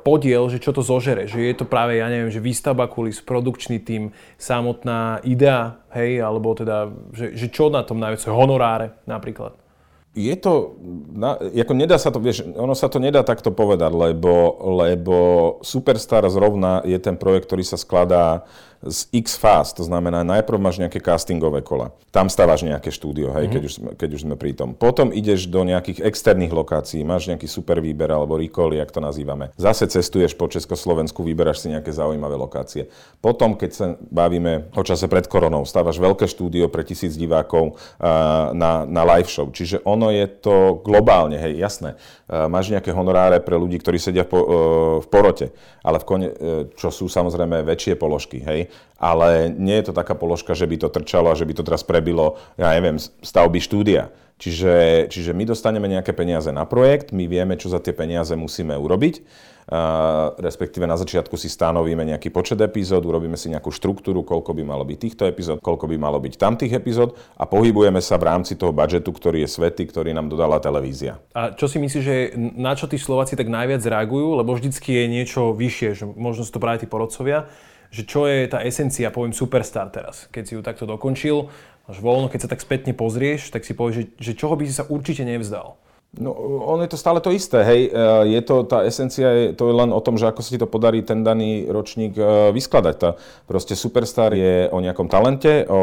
[0.06, 1.26] podiel, že čo to zožere?
[1.26, 6.54] Že je to práve, ja neviem, že výstavba kulis, produkčný tým, samotná idea, hej, alebo
[6.54, 9.59] teda, že, že čo na tom najviac, honoráre napríklad?
[10.10, 10.74] Je to,
[11.14, 15.16] na, ako nedá sa to, vieš, ono sa to nedá takto povedať, lebo, lebo
[15.62, 18.42] Superstar zrovna je ten projekt, ktorý sa skladá
[18.80, 21.92] z X fast, to znamená najprv máš nejaké castingové kola.
[22.08, 23.52] Tam stávaš nejaké štúdio, hej, mm-hmm.
[23.52, 24.72] keď, už sme, keď už sme pri tom.
[24.72, 29.52] Potom ideš do nejakých externých lokácií, máš nejaký super výber alebo recall, jak to nazývame.
[29.60, 32.88] Zase cestuješ po Československu, vyberáš si nejaké zaujímavé lokácie.
[33.20, 38.56] Potom, keď sa bavíme o čase pred koronou, stávaš veľké štúdio pre tisíc divákov uh,
[38.56, 39.44] na, na live show.
[39.52, 42.00] Čiže ono je to globálne, hej, jasné.
[42.24, 44.46] Uh, máš nejaké honoráre pre ľudí, ktorí sedia po, uh,
[45.04, 45.52] v porote,
[45.84, 46.32] ale v kone, uh,
[46.80, 48.69] čo sú samozrejme väčšie položky, hej
[49.00, 51.80] ale nie je to taká položka, že by to trčalo a že by to teraz
[51.80, 54.12] prebilo, ja neviem, stavby štúdia.
[54.40, 58.72] Čiže, čiže my dostaneme nejaké peniaze na projekt, my vieme, čo za tie peniaze musíme
[58.72, 64.56] urobiť, uh, respektíve na začiatku si stanovíme nejaký počet epizód, urobíme si nejakú štruktúru, koľko
[64.56, 68.32] by malo byť týchto epizód, koľko by malo byť tamtých epizód a pohybujeme sa v
[68.32, 71.20] rámci toho budžetu, ktorý je svety, ktorý nám dodala televízia.
[71.36, 74.40] A čo si myslíš, že na čo tí Slováci tak najviac reagujú?
[74.40, 77.44] Lebo vždycky je niečo vyššie, že možno sú to práve tí porodcovia
[77.90, 81.50] že čo je tá esencia, poviem Superstar teraz, keď si ju takto dokončil,
[81.90, 84.74] až voľno, keď sa tak spätne pozrieš, tak si povieš, že, že čoho by si
[84.74, 85.74] sa určite nevzdal.
[86.10, 86.34] No,
[86.66, 87.86] ono je to stále to isté, hej.
[87.86, 90.58] E, je to, tá esencia je, to je len o tom, že ako sa ti
[90.58, 92.94] to podarí ten daný ročník e, vyskladať.
[92.98, 93.10] Tá,
[93.46, 95.82] proste Superstar je o nejakom talente, o, o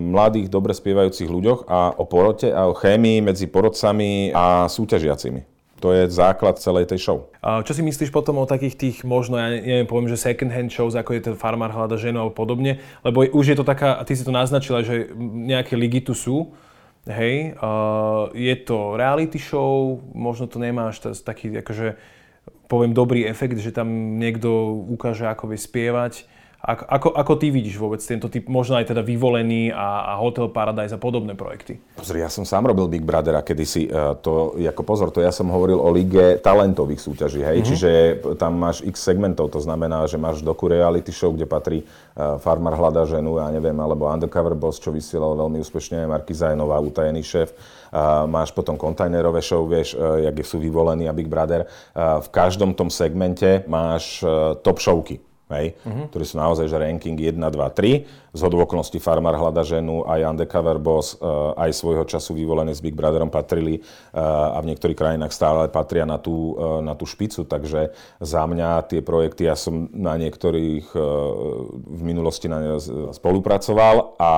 [0.00, 5.57] mladých, dobre spievajúcich ľuďoch a o porote a o chémii medzi porodcami a súťažiacimi.
[5.78, 7.18] To je základ celej tej show.
[7.38, 10.74] A čo si myslíš potom o takých tých, možno, ja neviem, poviem, že second hand
[10.74, 14.18] shows, ako je ten farmár hľada ženu alebo podobne, lebo už je to taká, ty
[14.18, 16.50] si to naznačila, že nejaké ligy tu sú,
[17.06, 21.94] hej, uh, je to reality show, možno to nemáš taký, akože,
[22.66, 26.26] poviem, dobrý efekt, že tam niekto ukáže, ako vie spievať,
[26.58, 30.50] ako, ako, ako ty vidíš vôbec tento typ, možno aj teda vyvolený a, a Hotel
[30.50, 31.78] Paradise a podobné projekty?
[31.94, 33.86] Pozri, ja som sám robil Big Brothera kedysi.
[33.86, 37.62] Uh, to, ako pozor, to ja som hovoril o lige talentových súťaží, hej?
[37.62, 37.70] Mm-hmm.
[37.70, 37.90] Čiže
[38.42, 42.74] tam máš x segmentov, to znamená, že máš doku reality show, kde patrí uh, Farmar
[42.74, 47.54] hľada ženu, ja neviem, alebo Undercover Boss, čo vysielal veľmi úspešne Marky Zajenová, utajený šéf.
[47.94, 51.70] Uh, máš potom kontajnerové show, vieš, uh, jak sú vyvolení a Big Brother.
[51.94, 56.06] Uh, v každom tom segmente máš uh, top showky hej, uh-huh.
[56.12, 60.76] ktorí sú naozaj že ranking 1, 2, 3 z okolností Farmar hľada ženu, aj Undercover
[60.78, 61.24] Boss, eh,
[61.58, 63.82] aj svojho času vyvolené s Big Brotherom patrili eh,
[64.20, 68.86] a v niektorých krajinách stále patria na tú, eh, na tú špicu, takže za mňa
[68.86, 70.90] tie projekty, ja som na niektorých
[71.88, 72.70] v minulosti na ne
[73.14, 74.32] spolupracoval a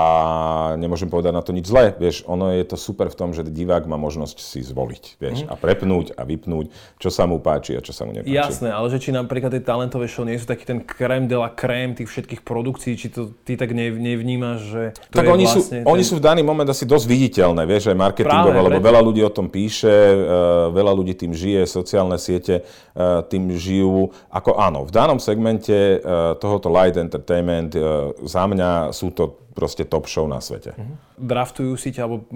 [0.79, 3.85] nemôžem povedať na to nič zlé, vieš, ono je to super v tom, že divák
[3.91, 5.49] má možnosť si zvoliť, vieš, mm.
[5.51, 6.71] a prepnúť a vypnúť,
[7.03, 8.33] čo sa mu páči a čo sa mu nepáči.
[8.33, 11.49] Jasné, ale že či napríklad tie talentové show nie sú taký ten krém de la
[11.49, 15.65] krém tých všetkých produkcií, či to ty tak nevnímaš, že to tak je oni, vlastne
[15.65, 15.83] sú, ten...
[15.89, 19.33] oni sú v daný moment asi dosť viditeľné, vieš, aj marketingové, lebo veľa ľudí o
[19.33, 24.13] tom píše, uh, veľa ľudí tým žije, sociálne siete uh, tým žijú.
[24.29, 27.73] Ako áno, v danom segmente uh, tohoto light entertainment
[28.21, 30.75] za mňa sú to proste top show na svete.
[30.75, 30.99] Uh-huh.
[31.17, 32.29] Draftujú si ťa, alebo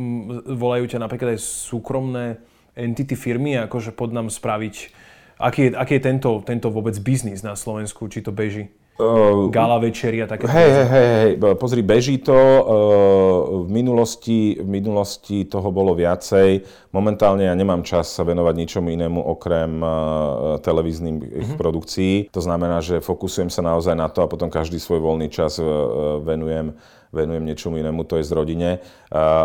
[0.49, 2.41] volajú ťa napríklad aj súkromné
[2.79, 5.04] entity firmy, akože pod nám spraviť,
[5.39, 8.71] aký je, aký je tento, tento vôbec biznis na Slovensku, či to beží?
[8.95, 10.47] Uh, Gala večeri a také.
[10.47, 12.39] Hej, hej, hej, hej, pozri, beží to.
[12.39, 16.63] Uh, v, minulosti, v minulosti toho bolo viacej.
[16.95, 21.59] Momentálne ja nemám čas sa venovať ničomu inému okrem uh, televíznym uh-huh.
[21.59, 22.31] produkcií.
[22.31, 26.23] To znamená, že fokusujem sa naozaj na to a potom každý svoj voľný čas uh,
[26.23, 26.79] venujem
[27.15, 28.71] venujem niečomu inému, to je z rodine.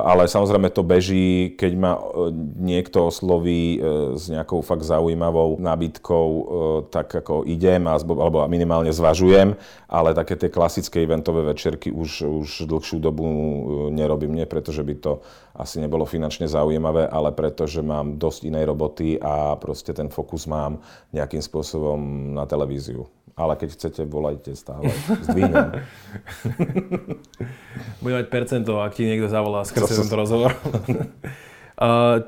[0.02, 2.02] Ale samozrejme to beží, keď ma e,
[2.58, 3.80] niekto osloví e,
[4.18, 6.44] s nejakou fakt zaujímavou nábytkou, e,
[6.90, 9.54] tak ako idem, alebo minimálne zvažujem,
[9.86, 13.30] ale také tie klasické eventové večerky už, už dlhšiu dobu
[13.94, 15.22] nerobím, nie pretože by to
[15.54, 20.50] asi nebolo finančne zaujímavé, ale preto, že mám dosť inej roboty a proste ten fokus
[20.50, 20.82] mám
[21.14, 23.06] nejakým spôsobom na televíziu
[23.40, 24.92] ale keď chcete, volajte stále.
[25.24, 25.80] Zdvihnem.
[28.04, 30.52] Bude mať percento, ak ti niekto zavolá, skrze tento rozhovor.
[31.80, 32.20] Uh,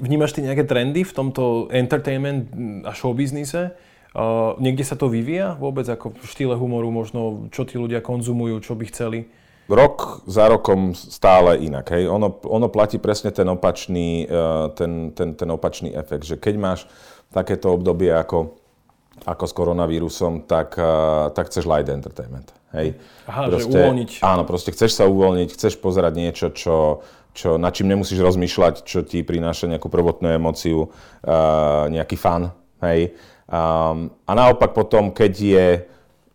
[0.00, 2.48] vnímaš ty nejaké trendy v tomto entertainment
[2.88, 3.76] a show biznise?
[4.16, 8.56] Uh, niekde sa to vyvíja vôbec ako v štýle humoru, možno čo tí ľudia konzumujú,
[8.64, 9.28] čo by chceli?
[9.68, 11.92] Rok za rokom stále inak.
[11.92, 12.08] Hej.
[12.08, 16.80] Ono, ono platí presne ten opačný, uh, ten, ten, ten opačný efekt, že keď máš
[17.36, 18.59] takéto obdobie ako
[19.24, 20.84] ako s koronavírusom, tak, eh,
[21.34, 22.52] tak chceš light entertainment.
[22.70, 22.94] Hej.
[23.26, 24.10] Aha, proste, že uvoľniť.
[24.22, 27.02] Áno, proste chceš sa uvoľniť, chceš pozerať niečo, čo,
[27.34, 32.54] čo, nad čím nemusíš rozmýšľať, čo ti prináša nejakú prvotnú emóciu, uh, nejaký fan.
[32.78, 33.18] Hej.
[33.50, 35.66] Um, a naopak potom, keď je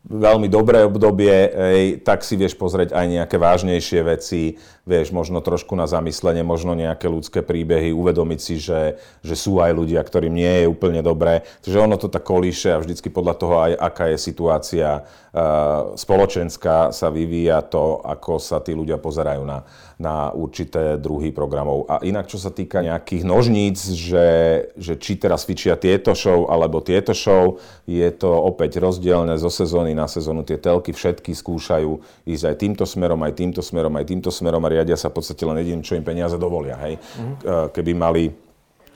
[0.06, 5.74] veľmi dobré obdobie, hej, tak si vieš pozrieť aj nejaké vážnejšie veci, vieš, možno trošku
[5.74, 10.62] na zamyslenie, možno nejaké ľudské príbehy, uvedomiť si, že, že sú aj ľudia, ktorým nie
[10.62, 11.42] je úplne dobré.
[11.66, 16.94] Čiže ono to tak kolíše a vždycky podľa toho aj aká je situácia uh, spoločenská
[16.94, 19.66] sa vyvíja to, ako sa tí ľudia pozerajú na,
[19.96, 21.88] na určité druhy programov.
[21.88, 24.28] A inak, čo sa týka nejakých nožníc, že,
[24.76, 29.96] že či teraz fičia tieto show alebo tieto show, je to opäť rozdielne zo sezóny
[29.96, 30.44] na sezónu.
[30.44, 34.72] Tie telky všetky skúšajú ísť aj týmto smerom, aj týmto smerom, aj týmto smerom a
[34.72, 36.76] riadia sa v podstate len jediným, čo im peniaze dovolia.
[36.84, 37.00] Hej?
[37.00, 37.72] Mm-hmm.
[37.72, 38.45] Keby mali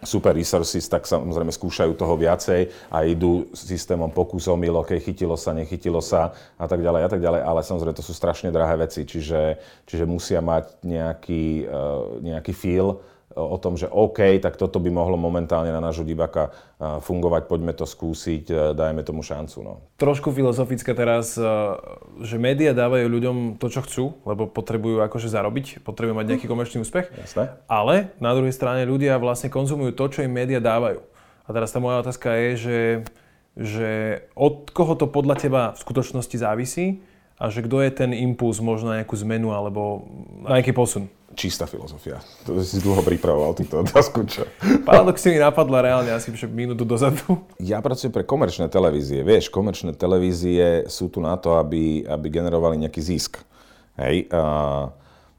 [0.03, 5.51] super resources, tak samozrejme skúšajú toho viacej a idú systémom pokusov, milo, keď chytilo sa,
[5.51, 9.03] nechytilo sa a tak ďalej a tak ďalej, ale samozrejme to sú strašne drahé veci,
[9.03, 12.99] čiže, čiže musia mať nejaký, uh, nejaký feel
[13.39, 17.87] o tom, že OK, tak toto by mohlo momentálne na nášho diváka fungovať, poďme to
[17.87, 19.57] skúsiť, dajme tomu šancu.
[19.63, 19.73] No.
[19.95, 21.39] Trošku filozofické teraz,
[22.19, 26.83] že médiá dávajú ľuďom to, čo chcú, lebo potrebujú akože zarobiť, potrebujú mať nejaký komerčný
[26.83, 27.07] úspech.
[27.15, 27.55] Jasné.
[27.71, 30.99] Ale na druhej strane ľudia vlastne konzumujú to, čo im médiá dávajú.
[31.47, 32.79] A teraz tá moja otázka je, že,
[33.57, 33.89] že
[34.37, 37.01] od koho to podľa teba v skutočnosti závisí
[37.39, 40.03] a že kto je ten impuls možno na nejakú zmenu alebo
[40.43, 41.07] na nejaký posun?
[41.39, 42.19] čistá filozofia.
[42.43, 44.43] To si dlho pripravoval túto otázku, čo?
[44.83, 47.47] Paradox si mi napadla reálne asi minútu dozadu.
[47.63, 49.23] Ja pracujem pre komerčné televízie.
[49.23, 53.39] Vieš, komerčné televízie sú tu na to, aby, aby generovali nejaký zisk.
[53.95, 54.27] Hej.
[54.35, 54.41] A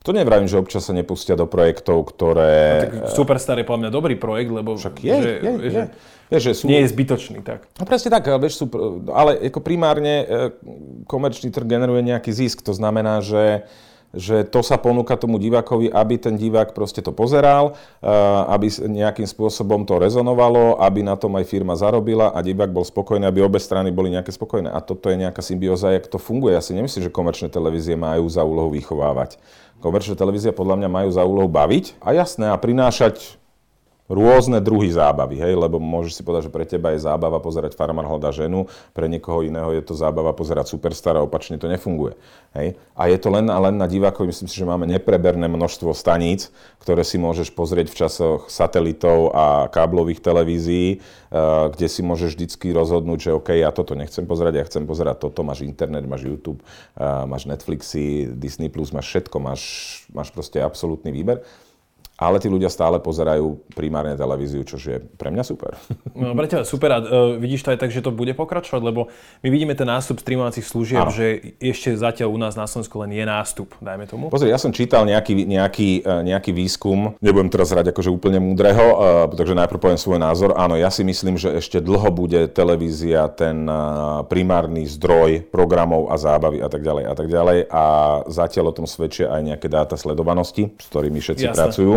[0.01, 2.89] to nevravím, že občas sa nepustia do projektov, ktoré...
[2.89, 4.81] tak Superstar je podľa mňa dobrý projekt, lebo...
[4.81, 5.71] Však je, že, je, je.
[5.71, 5.83] Že,
[6.33, 6.39] je.
[6.41, 6.65] že sú...
[6.73, 7.69] Nie je zbytočný, tak.
[7.77, 8.67] No presne tak, vieš, sú,
[9.13, 10.27] ale ako primárne e,
[11.05, 12.65] komerčný trh generuje nejaký zisk.
[12.65, 13.69] To znamená, že
[14.11, 18.11] že to sa ponúka tomu divákovi, aby ten divák proste to pozeral, eh,
[18.51, 23.27] aby nejakým spôsobom to rezonovalo, aby na tom aj firma zarobila a divák bol spokojný,
[23.27, 24.71] aby obe strany boli nejaké spokojné.
[24.71, 26.59] A toto je nejaká symbióza, jak to funguje.
[26.59, 29.39] Ja si nemyslím, že komerčné televízie majú za úlohu vychovávať.
[29.81, 33.40] Komerčné televízie podľa mňa majú za úlohu baviť a jasné a prinášať
[34.11, 38.03] rôzne druhy zábavy, hej, lebo môžeš si povedať, že pre teba je zábava pozerať Farmar
[38.03, 42.19] hľada ženu, pre niekoho iného je to zábava pozerať Superstar a opačne to nefunguje.
[42.51, 42.75] Hej.
[42.99, 46.51] A je to len, len na divákov, myslím si, že máme nepreberné množstvo staníc,
[46.83, 51.39] ktoré si môžeš pozrieť v časoch satelitov a káblových televízií, eh,
[51.71, 55.47] kde si môžeš vždycky rozhodnúť, že OK, ja toto nechcem pozerať, ja chcem pozerať toto,
[55.47, 59.63] máš internet, máš YouTube, eh, máš Netflixy, Disney+, máš všetko, máš,
[60.11, 61.47] máš proste absolútny výber
[62.21, 65.73] ale tí ľudia stále pozerajú primárne televíziu, čo je pre mňa super.
[66.13, 69.09] No, pre teba super a uh, vidíš to aj tak, že to bude pokračovať, lebo
[69.41, 71.15] my vidíme ten nástup streamovacích služieb, ano.
[71.15, 74.29] že ešte zatiaľ u nás na Slovensku len je nástup, dajme tomu.
[74.29, 78.85] Pozri, ja som čítal nejaký, nejaký, uh, nejaký výskum, nebudem teraz hrať akože úplne múdreho,
[78.93, 78.99] uh,
[79.33, 80.53] takže najprv poviem svoj názor.
[80.61, 86.21] Áno, ja si myslím, že ešte dlho bude televízia ten uh, primárny zdroj programov a
[86.21, 87.85] zábavy a tak ďalej a tak ďalej a
[88.29, 91.57] zatiaľ o tom svedčia aj nejaké dáta sledovanosti, s ktorými všetci Jasne.
[91.57, 91.95] pracujú.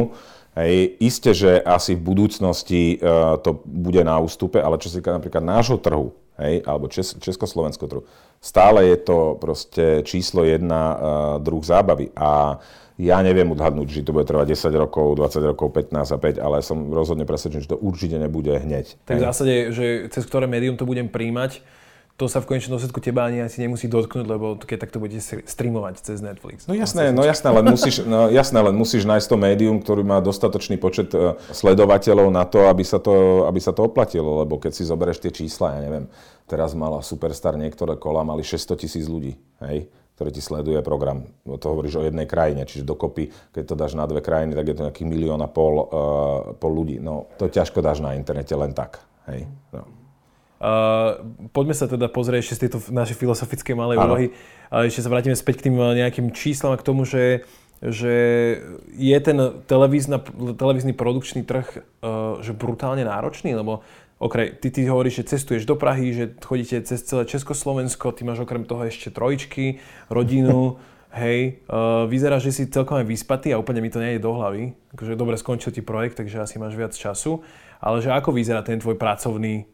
[0.54, 5.10] Hej, isté, že asi v budúcnosti uh, to bude na ústupe, ale čo sa týka
[5.10, 8.04] napríklad nášho trhu, hej, alebo Čes- Československého trhu,
[8.38, 10.98] stále je to proste číslo jedna uh,
[11.42, 12.14] druh zábavy.
[12.14, 12.62] A
[13.02, 16.62] ja neviem odhadnúť, či to bude trvať 10 rokov, 20 rokov, 15 a 5, ale
[16.62, 19.02] som rozhodne presvedčený, že to určite nebude hneď.
[19.10, 21.66] Tak v zásade, že cez ktoré médium to budem príjmať,
[22.14, 25.98] to sa v konečnom dôsledku teba ani asi nemusí dotknúť, lebo keď takto budete streamovať
[25.98, 26.70] cez Netflix.
[26.70, 30.22] No jasné, no jasné, len musíš, no jasné, len musíš nájsť to médium, ktorý má
[30.22, 34.78] dostatočný počet e, sledovateľov na to, aby sa to, aby sa to oplatilo, lebo keď
[34.78, 36.06] si zoberieš tie čísla, ja neviem,
[36.46, 39.34] teraz mala Superstar niektoré kola, mali 600 tisíc ľudí,
[39.66, 41.26] hej, ktoré ti sleduje program.
[41.50, 44.70] No to hovoríš o jednej krajine, čiže dokopy, keď to dáš na dve krajiny, tak
[44.70, 45.88] je to nejakých milión a pol, uh,
[46.62, 47.02] pol ľudí.
[47.02, 49.02] No to ťažko dáš na internete len tak,
[49.34, 49.50] hej.
[49.74, 50.03] No.
[50.64, 51.20] Uh,
[51.52, 54.16] poďme sa teda pozrieť ešte z tejto našej filozofické malej ano.
[54.16, 54.26] úlohy.
[54.72, 57.44] Uh, ešte sa vrátime späť k tým uh, nejakým číslam a k tomu, že,
[57.84, 58.16] že
[58.96, 59.36] je ten
[59.68, 61.68] televízny produkčný trh
[62.00, 63.84] uh, že brutálne náročný, lebo
[64.24, 68.48] okrem, ty, ty hovoríš, že cestuješ do Prahy, že chodíte cez celé Československo, ty máš
[68.48, 70.80] okrem toho ešte trojičky, rodinu,
[71.20, 74.72] hej, uh, vyzerá, že si celkom aj vyspatý a úplne mi to nejde do hlavy.
[74.96, 77.44] Akože dobre, skončil ti projekt, takže asi máš viac času.
[77.84, 79.68] Ale že ako vyzerá ten tvoj pracovný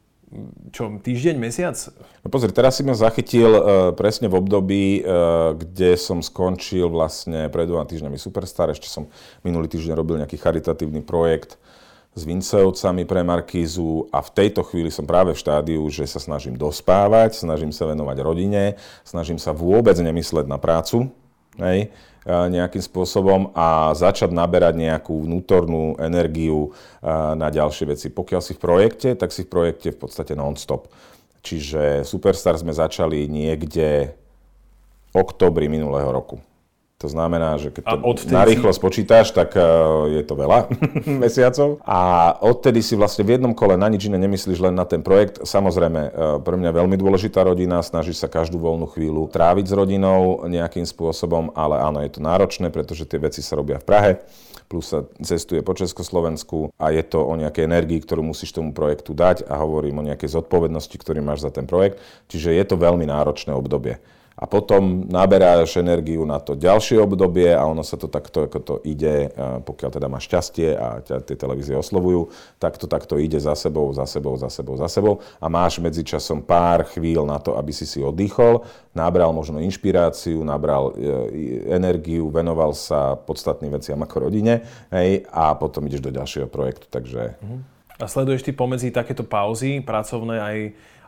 [0.69, 1.73] čo, týždeň, mesiac?
[2.21, 3.61] No pozri, teraz si ma zachytil uh,
[3.97, 8.69] presne v období, uh, kde som skončil vlastne pred dvoma týždňami Superstar.
[8.69, 9.09] Ešte som
[9.41, 11.57] minulý týždeň robil nejaký charitatívny projekt
[12.13, 16.57] s Vincejovcami pre Markízu a v tejto chvíli som práve v štádiu, že sa snažím
[16.57, 21.09] dospávať, snažím sa venovať rodine, snažím sa vôbec nemysleť na prácu.
[21.57, 21.89] Hej
[22.29, 28.07] nejakým spôsobom a začať naberať nejakú vnútornú energiu na ďalšie veci.
[28.11, 30.91] Pokiaľ si v projekte, tak si v projekte v podstate non-stop.
[31.41, 34.13] Čiže Superstar sme začali niekde
[35.15, 36.43] oktobri minulého roku.
[36.99, 40.67] To znamená, že keď to narýchlo spočítaš, tak uh, je to veľa
[41.23, 41.79] mesiacov.
[41.87, 45.39] A odtedy si vlastne v jednom kole na nič iné nemyslíš len na ten projekt.
[45.39, 46.11] Samozrejme, uh,
[46.43, 51.55] pre mňa veľmi dôležitá rodina, snažíš sa každú voľnú chvíľu tráviť s rodinou nejakým spôsobom,
[51.55, 54.13] ale áno, je to náročné, pretože tie veci sa robia v Prahe
[54.69, 59.17] plus sa cestuje po Československu a je to o nejakej energii, ktorú musíš tomu projektu
[59.17, 61.97] dať a hovorím o nejakej zodpovednosti, ktorý máš za ten projekt.
[62.29, 63.97] Čiže je to veľmi náročné obdobie
[64.39, 68.75] a potom naberáš energiu na to ďalšie obdobie a ono sa to takto, ako to
[68.87, 69.27] ide,
[69.67, 73.91] pokiaľ teda máš šťastie a ťa tie televízie oslovujú, tak to takto ide za sebou,
[73.91, 75.19] za sebou, za sebou, za sebou.
[75.43, 78.63] A máš medzičasom pár chvíľ na to, aby si si oddychol,
[78.95, 81.11] nabral možno inšpiráciu, nabral e,
[81.75, 84.63] energiu, venoval sa podstatným veciam ako rodine
[84.95, 87.35] hej, a potom ideš do ďalšieho projektu, takže...
[87.99, 90.57] A sleduješ ty pomedzi takéto pauzy pracovné aj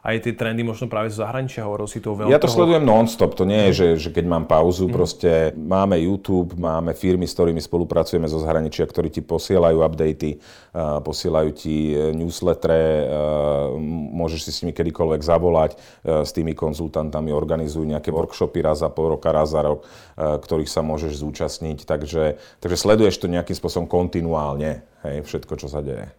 [0.01, 2.33] aj tie trendy možno práve z zahraničia, hovoril si to veľmi.
[2.33, 4.93] Ja to sledujem non-stop, to nie je, že, že keď mám pauzu, mm.
[4.97, 10.97] proste máme YouTube, máme firmy, s ktorými spolupracujeme zo zahraničia, ktorí ti posielajú updaty, uh,
[11.05, 13.77] posielajú ti e, newslettere, uh,
[14.17, 18.89] môžeš si s nimi kedykoľvek zavolať, uh, s tými konzultantami organizujú nejaké workshopy raz za
[18.89, 23.53] pol roka, raz za rok, uh, ktorých sa môžeš zúčastniť, takže, takže sleduješ to nejakým
[23.53, 26.09] spôsobom kontinuálne, hej, všetko, čo sa deje.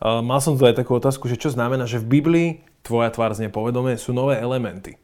[0.00, 2.48] Uh, mal som tu aj takú otázku, že čo znamená, že v Biblii
[2.86, 4.94] tvoja tvár znie povedomé, sú nové elementy.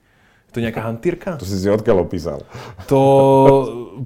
[0.49, 1.35] Je to nejaká hantírka?
[1.43, 2.47] To si si odkiaľ opísal.
[2.87, 3.01] To,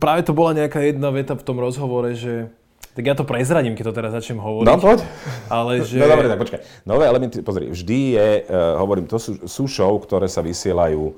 [0.01, 2.49] práve to bola nejaká jedna veta v tom rozhovore, že
[2.97, 4.65] tak ja to prezradím, keď to teraz začnem hovoriť.
[4.65, 5.05] No poď.
[5.53, 6.01] Ale že...
[6.01, 6.61] No dobre, tak počkaj.
[6.89, 11.13] Nové elementy, pozri, vždy je, uh, hovorím, to sú, sú show, ktoré sa vysielajú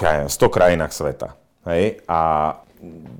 [0.00, 1.28] ja neviem, 100 krajinách sveta.
[1.68, 2.02] Hej?
[2.08, 2.20] A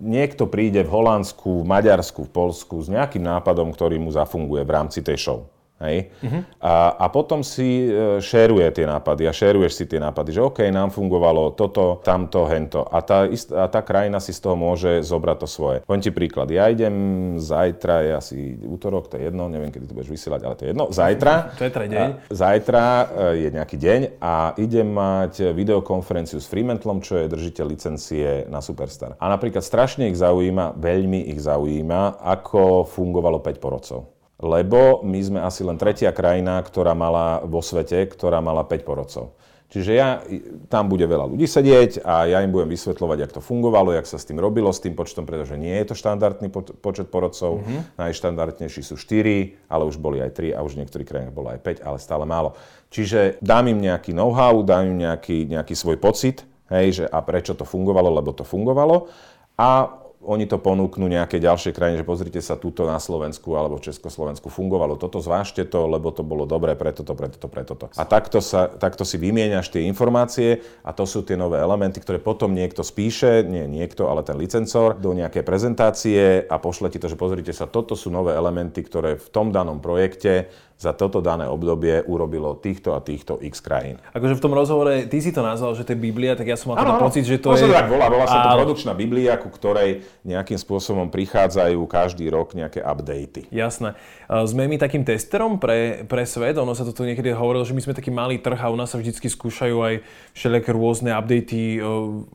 [0.02, 4.74] niekto príde v Holandsku, v Maďarsku, v Polsku s nejakým nápadom, ktorý mu zafunguje v
[4.74, 5.38] rámci tej show.
[5.82, 6.14] Hej?
[6.22, 6.42] Uh-huh.
[6.62, 10.62] A, a potom si e, šeruje tie nápady a šeruješ si tie nápady, že OK,
[10.70, 12.86] nám fungovalo toto, tamto, hento.
[12.86, 15.78] A tá, a tá krajina si z toho môže zobrať to svoje.
[15.82, 16.46] Poviem ti príklad.
[16.54, 16.94] Ja idem
[17.42, 20.70] zajtra, je asi útorok, to je jedno, neviem, kedy to budeš vysielať, ale to je
[20.70, 20.84] jedno.
[20.94, 21.34] Zajtra,
[21.66, 22.08] zajtra je deň.
[22.30, 23.04] Zajtra e,
[23.42, 29.18] je nejaký deň a idem mať videokonferenciu s Fremantlom, čo je držiteľ licencie na Superstar.
[29.18, 34.13] A napríklad strašne ich zaujíma, veľmi ich zaujíma, ako fungovalo 5 porodcov
[34.44, 39.32] lebo my sme asi len tretia krajina, ktorá mala vo svete, ktorá mala 5 porodcov.
[39.72, 40.22] Čiže ja,
[40.70, 44.22] tam bude veľa ľudí sedieť a ja im budem vysvetľovať, jak to fungovalo, jak sa
[44.22, 46.46] s tým robilo, s tým počtom, pretože nie je to štandardný
[46.78, 47.58] počet porodcov.
[47.58, 47.98] Mm-hmm.
[47.98, 51.58] Najštandardnejší sú 4, ale už boli aj 3 a už v niektorých krajinách bolo aj
[51.64, 52.54] 5, ale stále málo.
[52.94, 57.58] Čiže dám im nejaký know-how, dám im nejaký, nejaký svoj pocit, hej, že a prečo
[57.58, 59.10] to fungovalo, lebo to fungovalo.
[59.58, 64.48] A oni to ponúknú nejaké ďalšie krajine, že pozrite sa túto na Slovensku alebo Československu
[64.48, 67.84] fungovalo toto, zvážte to, lebo to bolo dobré pre toto, pre toto, pre toto.
[67.94, 72.18] A takto, sa, takto si vymieňaš tie informácie a to sú tie nové elementy, ktoré
[72.18, 77.12] potom niekto spíše, nie niekto, ale ten licencor, do nejaké prezentácie a pošle ti to,
[77.12, 81.46] že pozrite sa, toto sú nové elementy, ktoré v tom danom projekte za toto dané
[81.46, 84.02] obdobie urobilo týchto a týchto x krajín.
[84.10, 86.74] Akože v tom rozhovore, ty si to nazval, že to je Biblia, tak ja som
[86.74, 87.70] mal teda pocit, že to je...
[87.70, 92.82] tak volá, volá sa to produkčná Biblia, ku ktorej nejakým spôsobom prichádzajú každý rok nejaké
[92.82, 93.46] updaty.
[93.54, 93.94] Jasné.
[94.26, 97.80] Sme my takým testerom pre, pre svet, ono sa to tu niekedy hovorilo, že my
[97.80, 99.94] sme taký malý trh a u nás sa vždycky skúšajú aj
[100.34, 101.78] všelijaké rôzne updaty,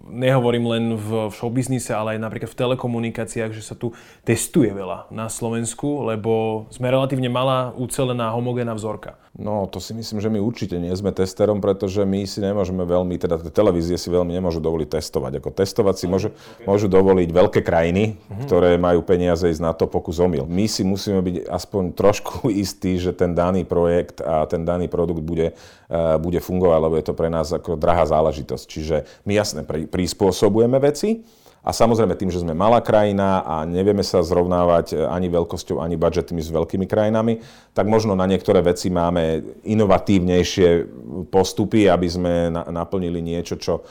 [0.08, 3.92] nehovorím len v, v showbiznise, ale aj napríklad v telekomunikáciách, že sa tu
[4.24, 9.20] testuje veľa na Slovensku, lebo sme relatívne malá, ucelená homogénna vzorka.
[9.36, 13.20] No, to si myslím, že my určite nie sme testerom, pretože my si nemôžeme veľmi,
[13.20, 15.44] teda televízie si veľmi nemôžu dovoliť testovať.
[15.44, 16.30] Ako testovať si môžu,
[16.64, 18.48] môžu dovoliť veľké krajiny, uh-huh.
[18.48, 20.48] ktoré majú peniaze ísť na to pokus omyl.
[20.48, 25.22] My si musíme byť aspoň trošku istí, že ten daný projekt a ten daný produkt
[25.22, 28.66] bude, uh, bude fungovať, lebo je to pre nás ako drahá záležitosť.
[28.66, 28.96] Čiže
[29.28, 31.22] my jasne prispôsobujeme veci,
[31.60, 36.00] a samozrejme tým, že sme malá krajina a nevieme sa zrovnávať e, ani veľkosťou, ani
[36.00, 37.44] budžetmi s veľkými krajinami,
[37.76, 40.88] tak možno na niektoré veci máme inovatívnejšie
[41.28, 43.82] postupy, aby sme naplnili niečo, čo e,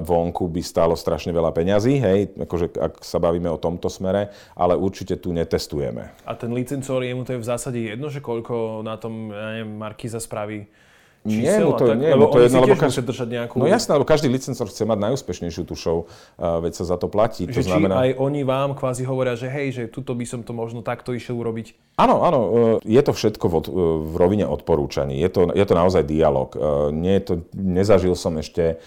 [0.00, 4.78] vonku by stálo strašne veľa peňazí, hej, akože ak sa bavíme o tomto smere, ale
[4.78, 6.14] určite tu netestujeme.
[6.22, 9.74] A ten licencor, jemu to je v zásade jedno, že koľko na tom, ja neviem,
[9.74, 10.70] Markiza spraví
[11.20, 13.60] nie, mu to, tak, nie, lebo to je jedno, lebo každý, držať nejakú...
[13.60, 16.08] No jasné, lebo každý licencor chce mať najúspešnejšiu tú show,
[16.40, 17.44] uh, veď sa za to platí.
[17.44, 18.08] Že to znamená...
[18.08, 21.36] aj oni vám kvázi hovoria, že hej, že tuto by som to možno takto išiel
[21.36, 21.76] urobiť?
[22.00, 23.54] Áno, áno, uh, je to všetko v,
[24.08, 25.20] v rovine odporúčaní.
[25.20, 26.56] Je to, je to naozaj dialog.
[26.56, 28.80] Uh, nie je to, nezažil som ešte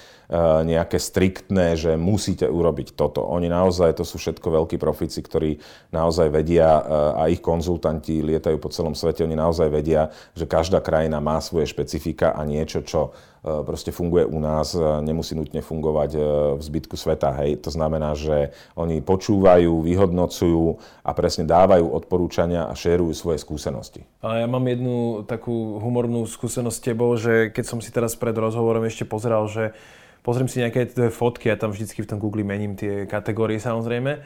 [0.65, 3.21] nejaké striktné, že musíte urobiť toto.
[3.21, 5.61] Oni naozaj, to sú všetko veľkí profici, ktorí
[5.93, 6.81] naozaj vedia
[7.13, 11.69] a ich konzultanti lietajú po celom svete, oni naozaj vedia, že každá krajina má svoje
[11.69, 13.13] špecifika a niečo, čo
[13.43, 14.71] proste funguje u nás,
[15.03, 16.15] nemusí nutne fungovať
[16.55, 17.36] v zbytku sveta.
[17.43, 17.67] Hej.
[17.67, 24.07] To znamená, že oni počúvajú, vyhodnocujú a presne dávajú odporúčania a šerujú svoje skúsenosti.
[24.23, 28.31] A ja mám jednu takú humornú skúsenosť s tebou, že keď som si teraz pred
[28.31, 29.75] rozhovorom ešte pozeral, že
[30.24, 34.24] pozriem si nejaké tie fotky, ja tam vždycky v tom Google mením tie kategórie samozrejme,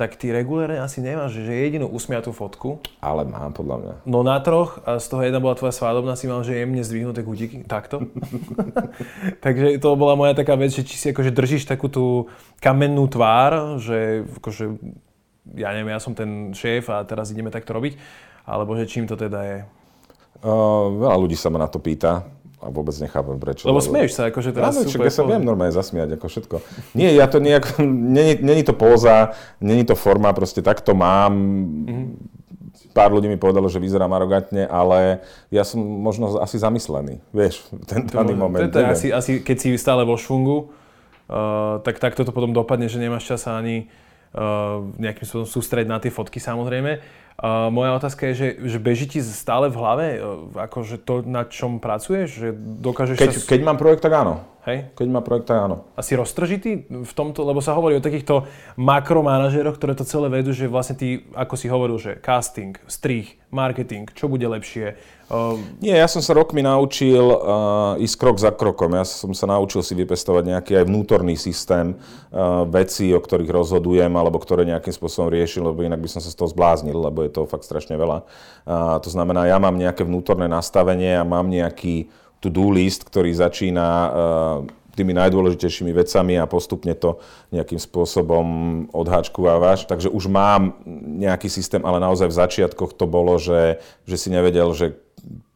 [0.00, 2.80] tak ty regulérne asi nemáš, že jedinú usmiatú fotku.
[3.04, 3.94] Ale mám, podľa mňa.
[4.08, 7.20] No na troch, a z toho jedna bola tvoja svadobná, si mal, že jemne zdvihnuté
[7.20, 8.08] kutiky, takto.
[9.44, 12.32] Takže to bola moja taká vec, že či si akože držíš takú tú
[12.64, 14.64] kamennú tvár, že akože,
[15.60, 18.00] ja neviem, ja som ten šéf a teraz ideme takto robiť,
[18.48, 19.58] alebo že čím to teda je?
[20.40, 22.24] Uh, veľa ľudí sa ma na to pýta
[22.60, 23.64] a vôbec nechápem prečo.
[23.64, 25.08] Lebo smieš sa, akože teraz Áno, super.
[25.08, 26.56] ja sa viem normálne zasmiať, ako všetko.
[26.92, 27.80] Nie, ja to nejak,
[28.16, 29.32] není, není to póza,
[29.64, 31.32] není to forma, proste takto mám.
[31.32, 32.04] Mm-hmm.
[32.92, 38.04] Pár ľudí mi povedalo, že vyzerám arogantne, ale ja som možno asi zamyslený, vieš, ten
[38.04, 38.68] daný moment.
[38.68, 42.90] To je asi, asi, keď si stále vo švungu, uh, tak takto to potom dopadne,
[42.90, 43.88] že nemáš čas ani
[44.34, 46.98] uh, nejakým spôsobom sústrediť na tie fotky samozrejme.
[47.40, 51.48] Uh, moja otázka je, že, že beží ti stále v hlave uh, akože to, na
[51.48, 52.28] čom pracuješ?
[52.36, 52.48] Že
[52.84, 53.48] dokážeš keď, sa...
[53.48, 54.44] keď mám projekt, tak áno.
[54.68, 54.92] Hej?
[54.92, 55.88] Keď má projekt, tak áno.
[55.96, 58.44] A si roztržitý v tomto, lebo sa hovorí o takýchto
[58.76, 64.12] makromanažeroch, ktoré to celé vedú, že vlastne ty, ako si hovoril, že casting, strich, marketing,
[64.12, 65.00] čo bude lepšie?
[65.32, 65.56] Uh...
[65.80, 68.92] Nie, ja som sa rokmi naučil uh, ísť krok za krokom.
[68.92, 74.12] Ja som sa naučil si vypestovať nejaký aj vnútorný systém uh, vecí, o ktorých rozhodujem,
[74.12, 77.32] alebo ktoré nejakým spôsobom riešim, lebo inak by som sa z toho zbláznil, lebo je
[77.32, 78.28] to fakt strašne veľa.
[78.68, 83.88] Uh, to znamená, ja mám nejaké vnútorné nastavenie a mám nejaký to-do list, ktorý začína
[83.88, 84.10] uh,
[84.94, 87.22] tými najdôležitejšími vecami a postupne to
[87.54, 88.46] nejakým spôsobom
[88.92, 89.86] odháčkovávaš.
[89.88, 90.76] Takže už mám
[91.20, 94.98] nejaký systém, ale naozaj v začiatkoch to bolo, že, že si nevedel, že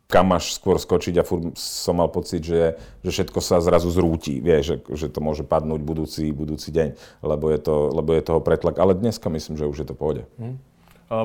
[0.09, 4.39] kam máš skôr skočiť a furt som mal pocit, že, že všetko sa zrazu zrúti,
[4.39, 8.39] vieš, že, že to môže padnúť budúci, budúci deň, lebo je, to, lebo je toho
[8.39, 8.79] pretlak.
[8.79, 10.29] Ale dneska myslím, že už je to pôjde.
[10.39, 10.61] Hmm.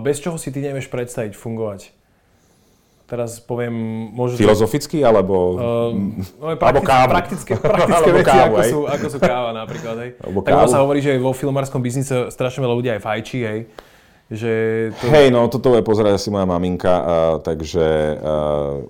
[0.01, 1.98] Bez čoho si ty nevieš predstaviť fungovať?
[3.09, 3.73] Teraz poviem...
[4.13, 5.35] Môžu Filozoficky, alebo...
[5.57, 7.09] Uh, no, praktické, alebo kávu.
[7.09, 9.95] Praktické, praktické veci, kávu, ako, sú, ako sú káva napríklad.
[10.05, 10.09] Hej.
[10.21, 10.69] Alebo tak kávu.
[10.69, 13.61] sa hovorí, že vo filmárskom biznise strašne veľa ľudí aj fajčí, hej.
[14.29, 14.53] Že
[15.01, 15.09] to...
[15.09, 17.01] Hej, no toto je pozerať asi moja maminka, a,
[17.41, 18.13] takže a,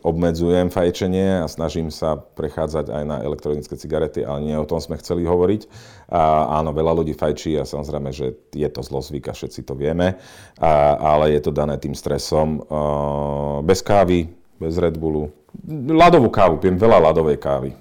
[0.04, 5.00] obmedzujem fajčenie a snažím sa prechádzať aj na elektronické cigarety, ale nie o tom sme
[5.00, 5.62] chceli hovoriť.
[6.10, 10.18] A, áno, veľa ľudí fajčí a samozrejme, že je to zlozvyk a všetci to vieme,
[10.58, 12.66] a, ale je to dané tým stresom.
[12.66, 14.26] A, bez kávy,
[14.58, 15.30] bez Red Bullu.
[15.70, 17.72] Ľadovú kávu, pijem veľa ľadovej kávy.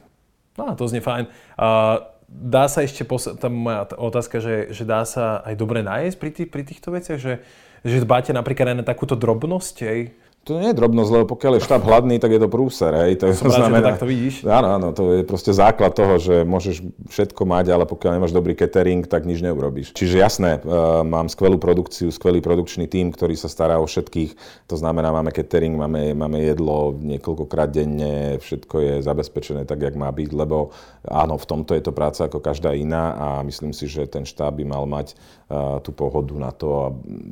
[0.60, 1.30] No, to znie fajn.
[1.54, 6.16] Uh, dá sa ešte, pos- tam moja otázka, že, že dá sa aj dobre nájsť
[6.20, 7.40] pri, tých, pri týchto veciach, že,
[7.86, 10.12] že dbáte napríklad aj na takúto drobnosť, hej?
[10.48, 13.20] To nie je drobnosť, lebo pokiaľ je štáb hladný, tak je to prúser, hej.
[13.20, 14.34] To rád, znamená, že to tak to vidíš.
[14.48, 16.80] Áno, áno, to je proste základ toho, že môžeš
[17.12, 19.92] všetko mať, ale pokiaľ nemáš dobrý catering, tak nič neurobíš.
[19.92, 24.64] Čiže jasné, uh, mám skvelú produkciu, skvelý produkčný tím, ktorý sa stará o všetkých.
[24.72, 30.08] To znamená, máme catering, máme, máme jedlo niekoľkokrát denne, všetko je zabezpečené tak, jak má
[30.08, 30.72] byť, lebo
[31.04, 34.56] áno, v tomto je to práca ako každá iná a myslím si, že ten štáb
[34.56, 35.12] by mal mať
[35.52, 36.86] uh, tú pohodu na to a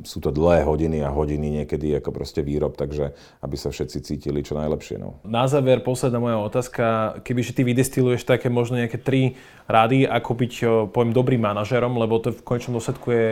[0.05, 4.41] sú to dlhé hodiny a hodiny niekedy ako proste výrob, takže aby sa všetci cítili
[4.41, 4.97] čo najlepšie.
[4.97, 5.21] No.
[5.23, 7.17] Na záver, posledná moja otázka.
[7.21, 9.37] Kebyže ty vydestiluješ také možno nejaké tri
[9.67, 10.53] rady, ako byť,
[10.91, 13.29] poviem, dobrým manažerom, lebo to v konečnom dôsledku je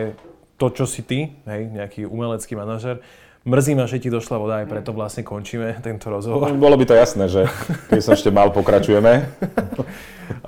[0.56, 3.04] to, čo si ty, hej, nejaký umelecký manažer.
[3.46, 6.50] Mrzí ma, že ti došla voda, aj preto vlastne končíme tento rozhovor.
[6.66, 7.46] Bolo by to jasné, že
[7.94, 9.14] keď sa ešte mal, pokračujeme.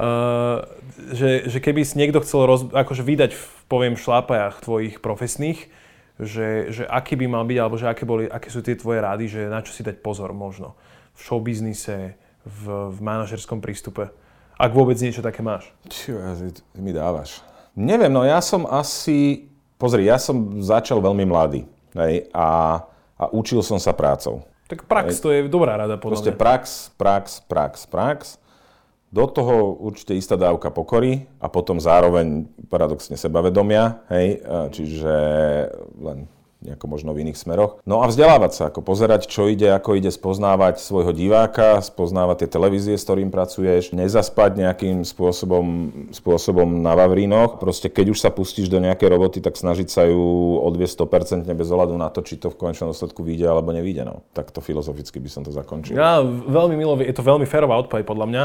[0.01, 0.65] uh,
[1.13, 5.69] že, že keby si niekto chcel roz, akože vydať, v, poviem, šlápajach tvojich profesných,
[6.18, 9.30] že, že aký by mal byť, alebo že aké, boli, aké sú tie tvoje rády,
[9.30, 10.74] že na čo si dať pozor možno
[11.18, 12.63] v showbiznise, v,
[12.93, 14.09] v manažerskom prístupe.
[14.57, 15.70] Ak vôbec niečo také máš.
[15.86, 16.18] Čo
[16.78, 17.45] mi dávaš.
[17.78, 19.49] Neviem, no ja som asi...
[19.78, 21.70] Pozri, ja som začal veľmi mladý.
[21.93, 22.82] Hej, a,
[23.13, 24.41] a učil som sa prácou.
[24.65, 25.22] Tak prax hej.
[25.22, 26.41] to je dobrá rada podľa Proste mňa.
[26.41, 26.63] prax,
[26.97, 28.20] prax, prax, prax.
[29.08, 34.43] Do toho určite istá dávka pokory a potom zároveň paradoxne sebavedomia, hej,
[34.76, 35.16] čiže
[35.95, 36.28] len
[36.58, 37.78] nejako možno v iných smeroch.
[37.86, 42.49] No a vzdelávať sa, ako pozerať, čo ide, ako ide spoznávať svojho diváka, spoznávať tie
[42.49, 45.66] televízie, s ktorým pracuješ, nezaspať nejakým spôsobom,
[46.10, 47.62] spôsobom na Vavrínoch.
[47.62, 51.70] Proste keď už sa pustíš do nejakej roboty, tak snažiť sa ju odviesť 100% bez
[51.70, 54.03] ohľadu na to, či to v konečnom dôsledku vyjde alebo nevyjde.
[54.10, 54.26] No.
[54.34, 55.93] Takto filozoficky by som to zakončil.
[55.93, 58.43] Ja veľmi milo, je to veľmi férová odpoveď podľa mňa.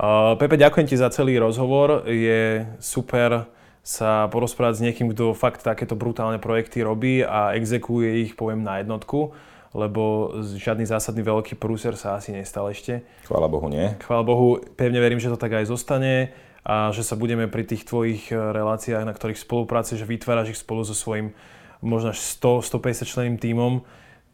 [0.00, 2.08] Uh, Pepe, ďakujem ti za celý rozhovor.
[2.08, 3.52] Je super
[3.84, 8.80] sa porozprávať s niekým, kto fakt takéto brutálne projekty robí a exekuje ich, poviem, na
[8.80, 9.36] jednotku,
[9.76, 13.04] lebo žiadny zásadný veľký prúser sa asi nestal ešte.
[13.28, 13.92] Chvála Bohu, nie.
[14.00, 16.32] Chvála Bohu, pevne verím, že to tak aj zostane
[16.64, 20.60] a že sa budeme pri tých tvojich eh, reláciách, na ktorých spolupráce, že vytváraš ich
[20.64, 21.36] spolu so svojím
[21.84, 23.84] možno až 100-150 členným tímom,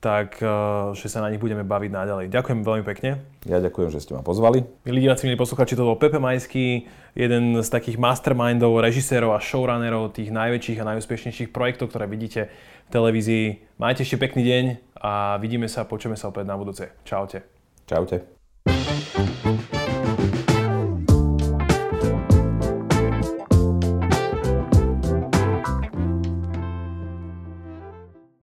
[0.06, 0.48] tak eh,
[0.94, 2.30] že sa na nich budeme baviť naďalej.
[2.30, 3.26] Ďakujem veľmi pekne.
[3.42, 4.62] Ja ďakujem, že ste ma pozvali.
[4.86, 6.86] Milí diváci, milí posluchači, to bol Pepe Majský,
[7.18, 12.46] jeden z takých mastermindov, režisérov a showrunnerov tých najväčších a najúspešnejších projektov, ktoré vidíte
[12.86, 13.46] v televízii.
[13.82, 14.64] Majte ešte pekný deň
[15.02, 16.86] a vidíme sa, počujeme sa opäť na budúce.
[17.02, 17.42] Čaute.
[17.90, 18.22] Čaute.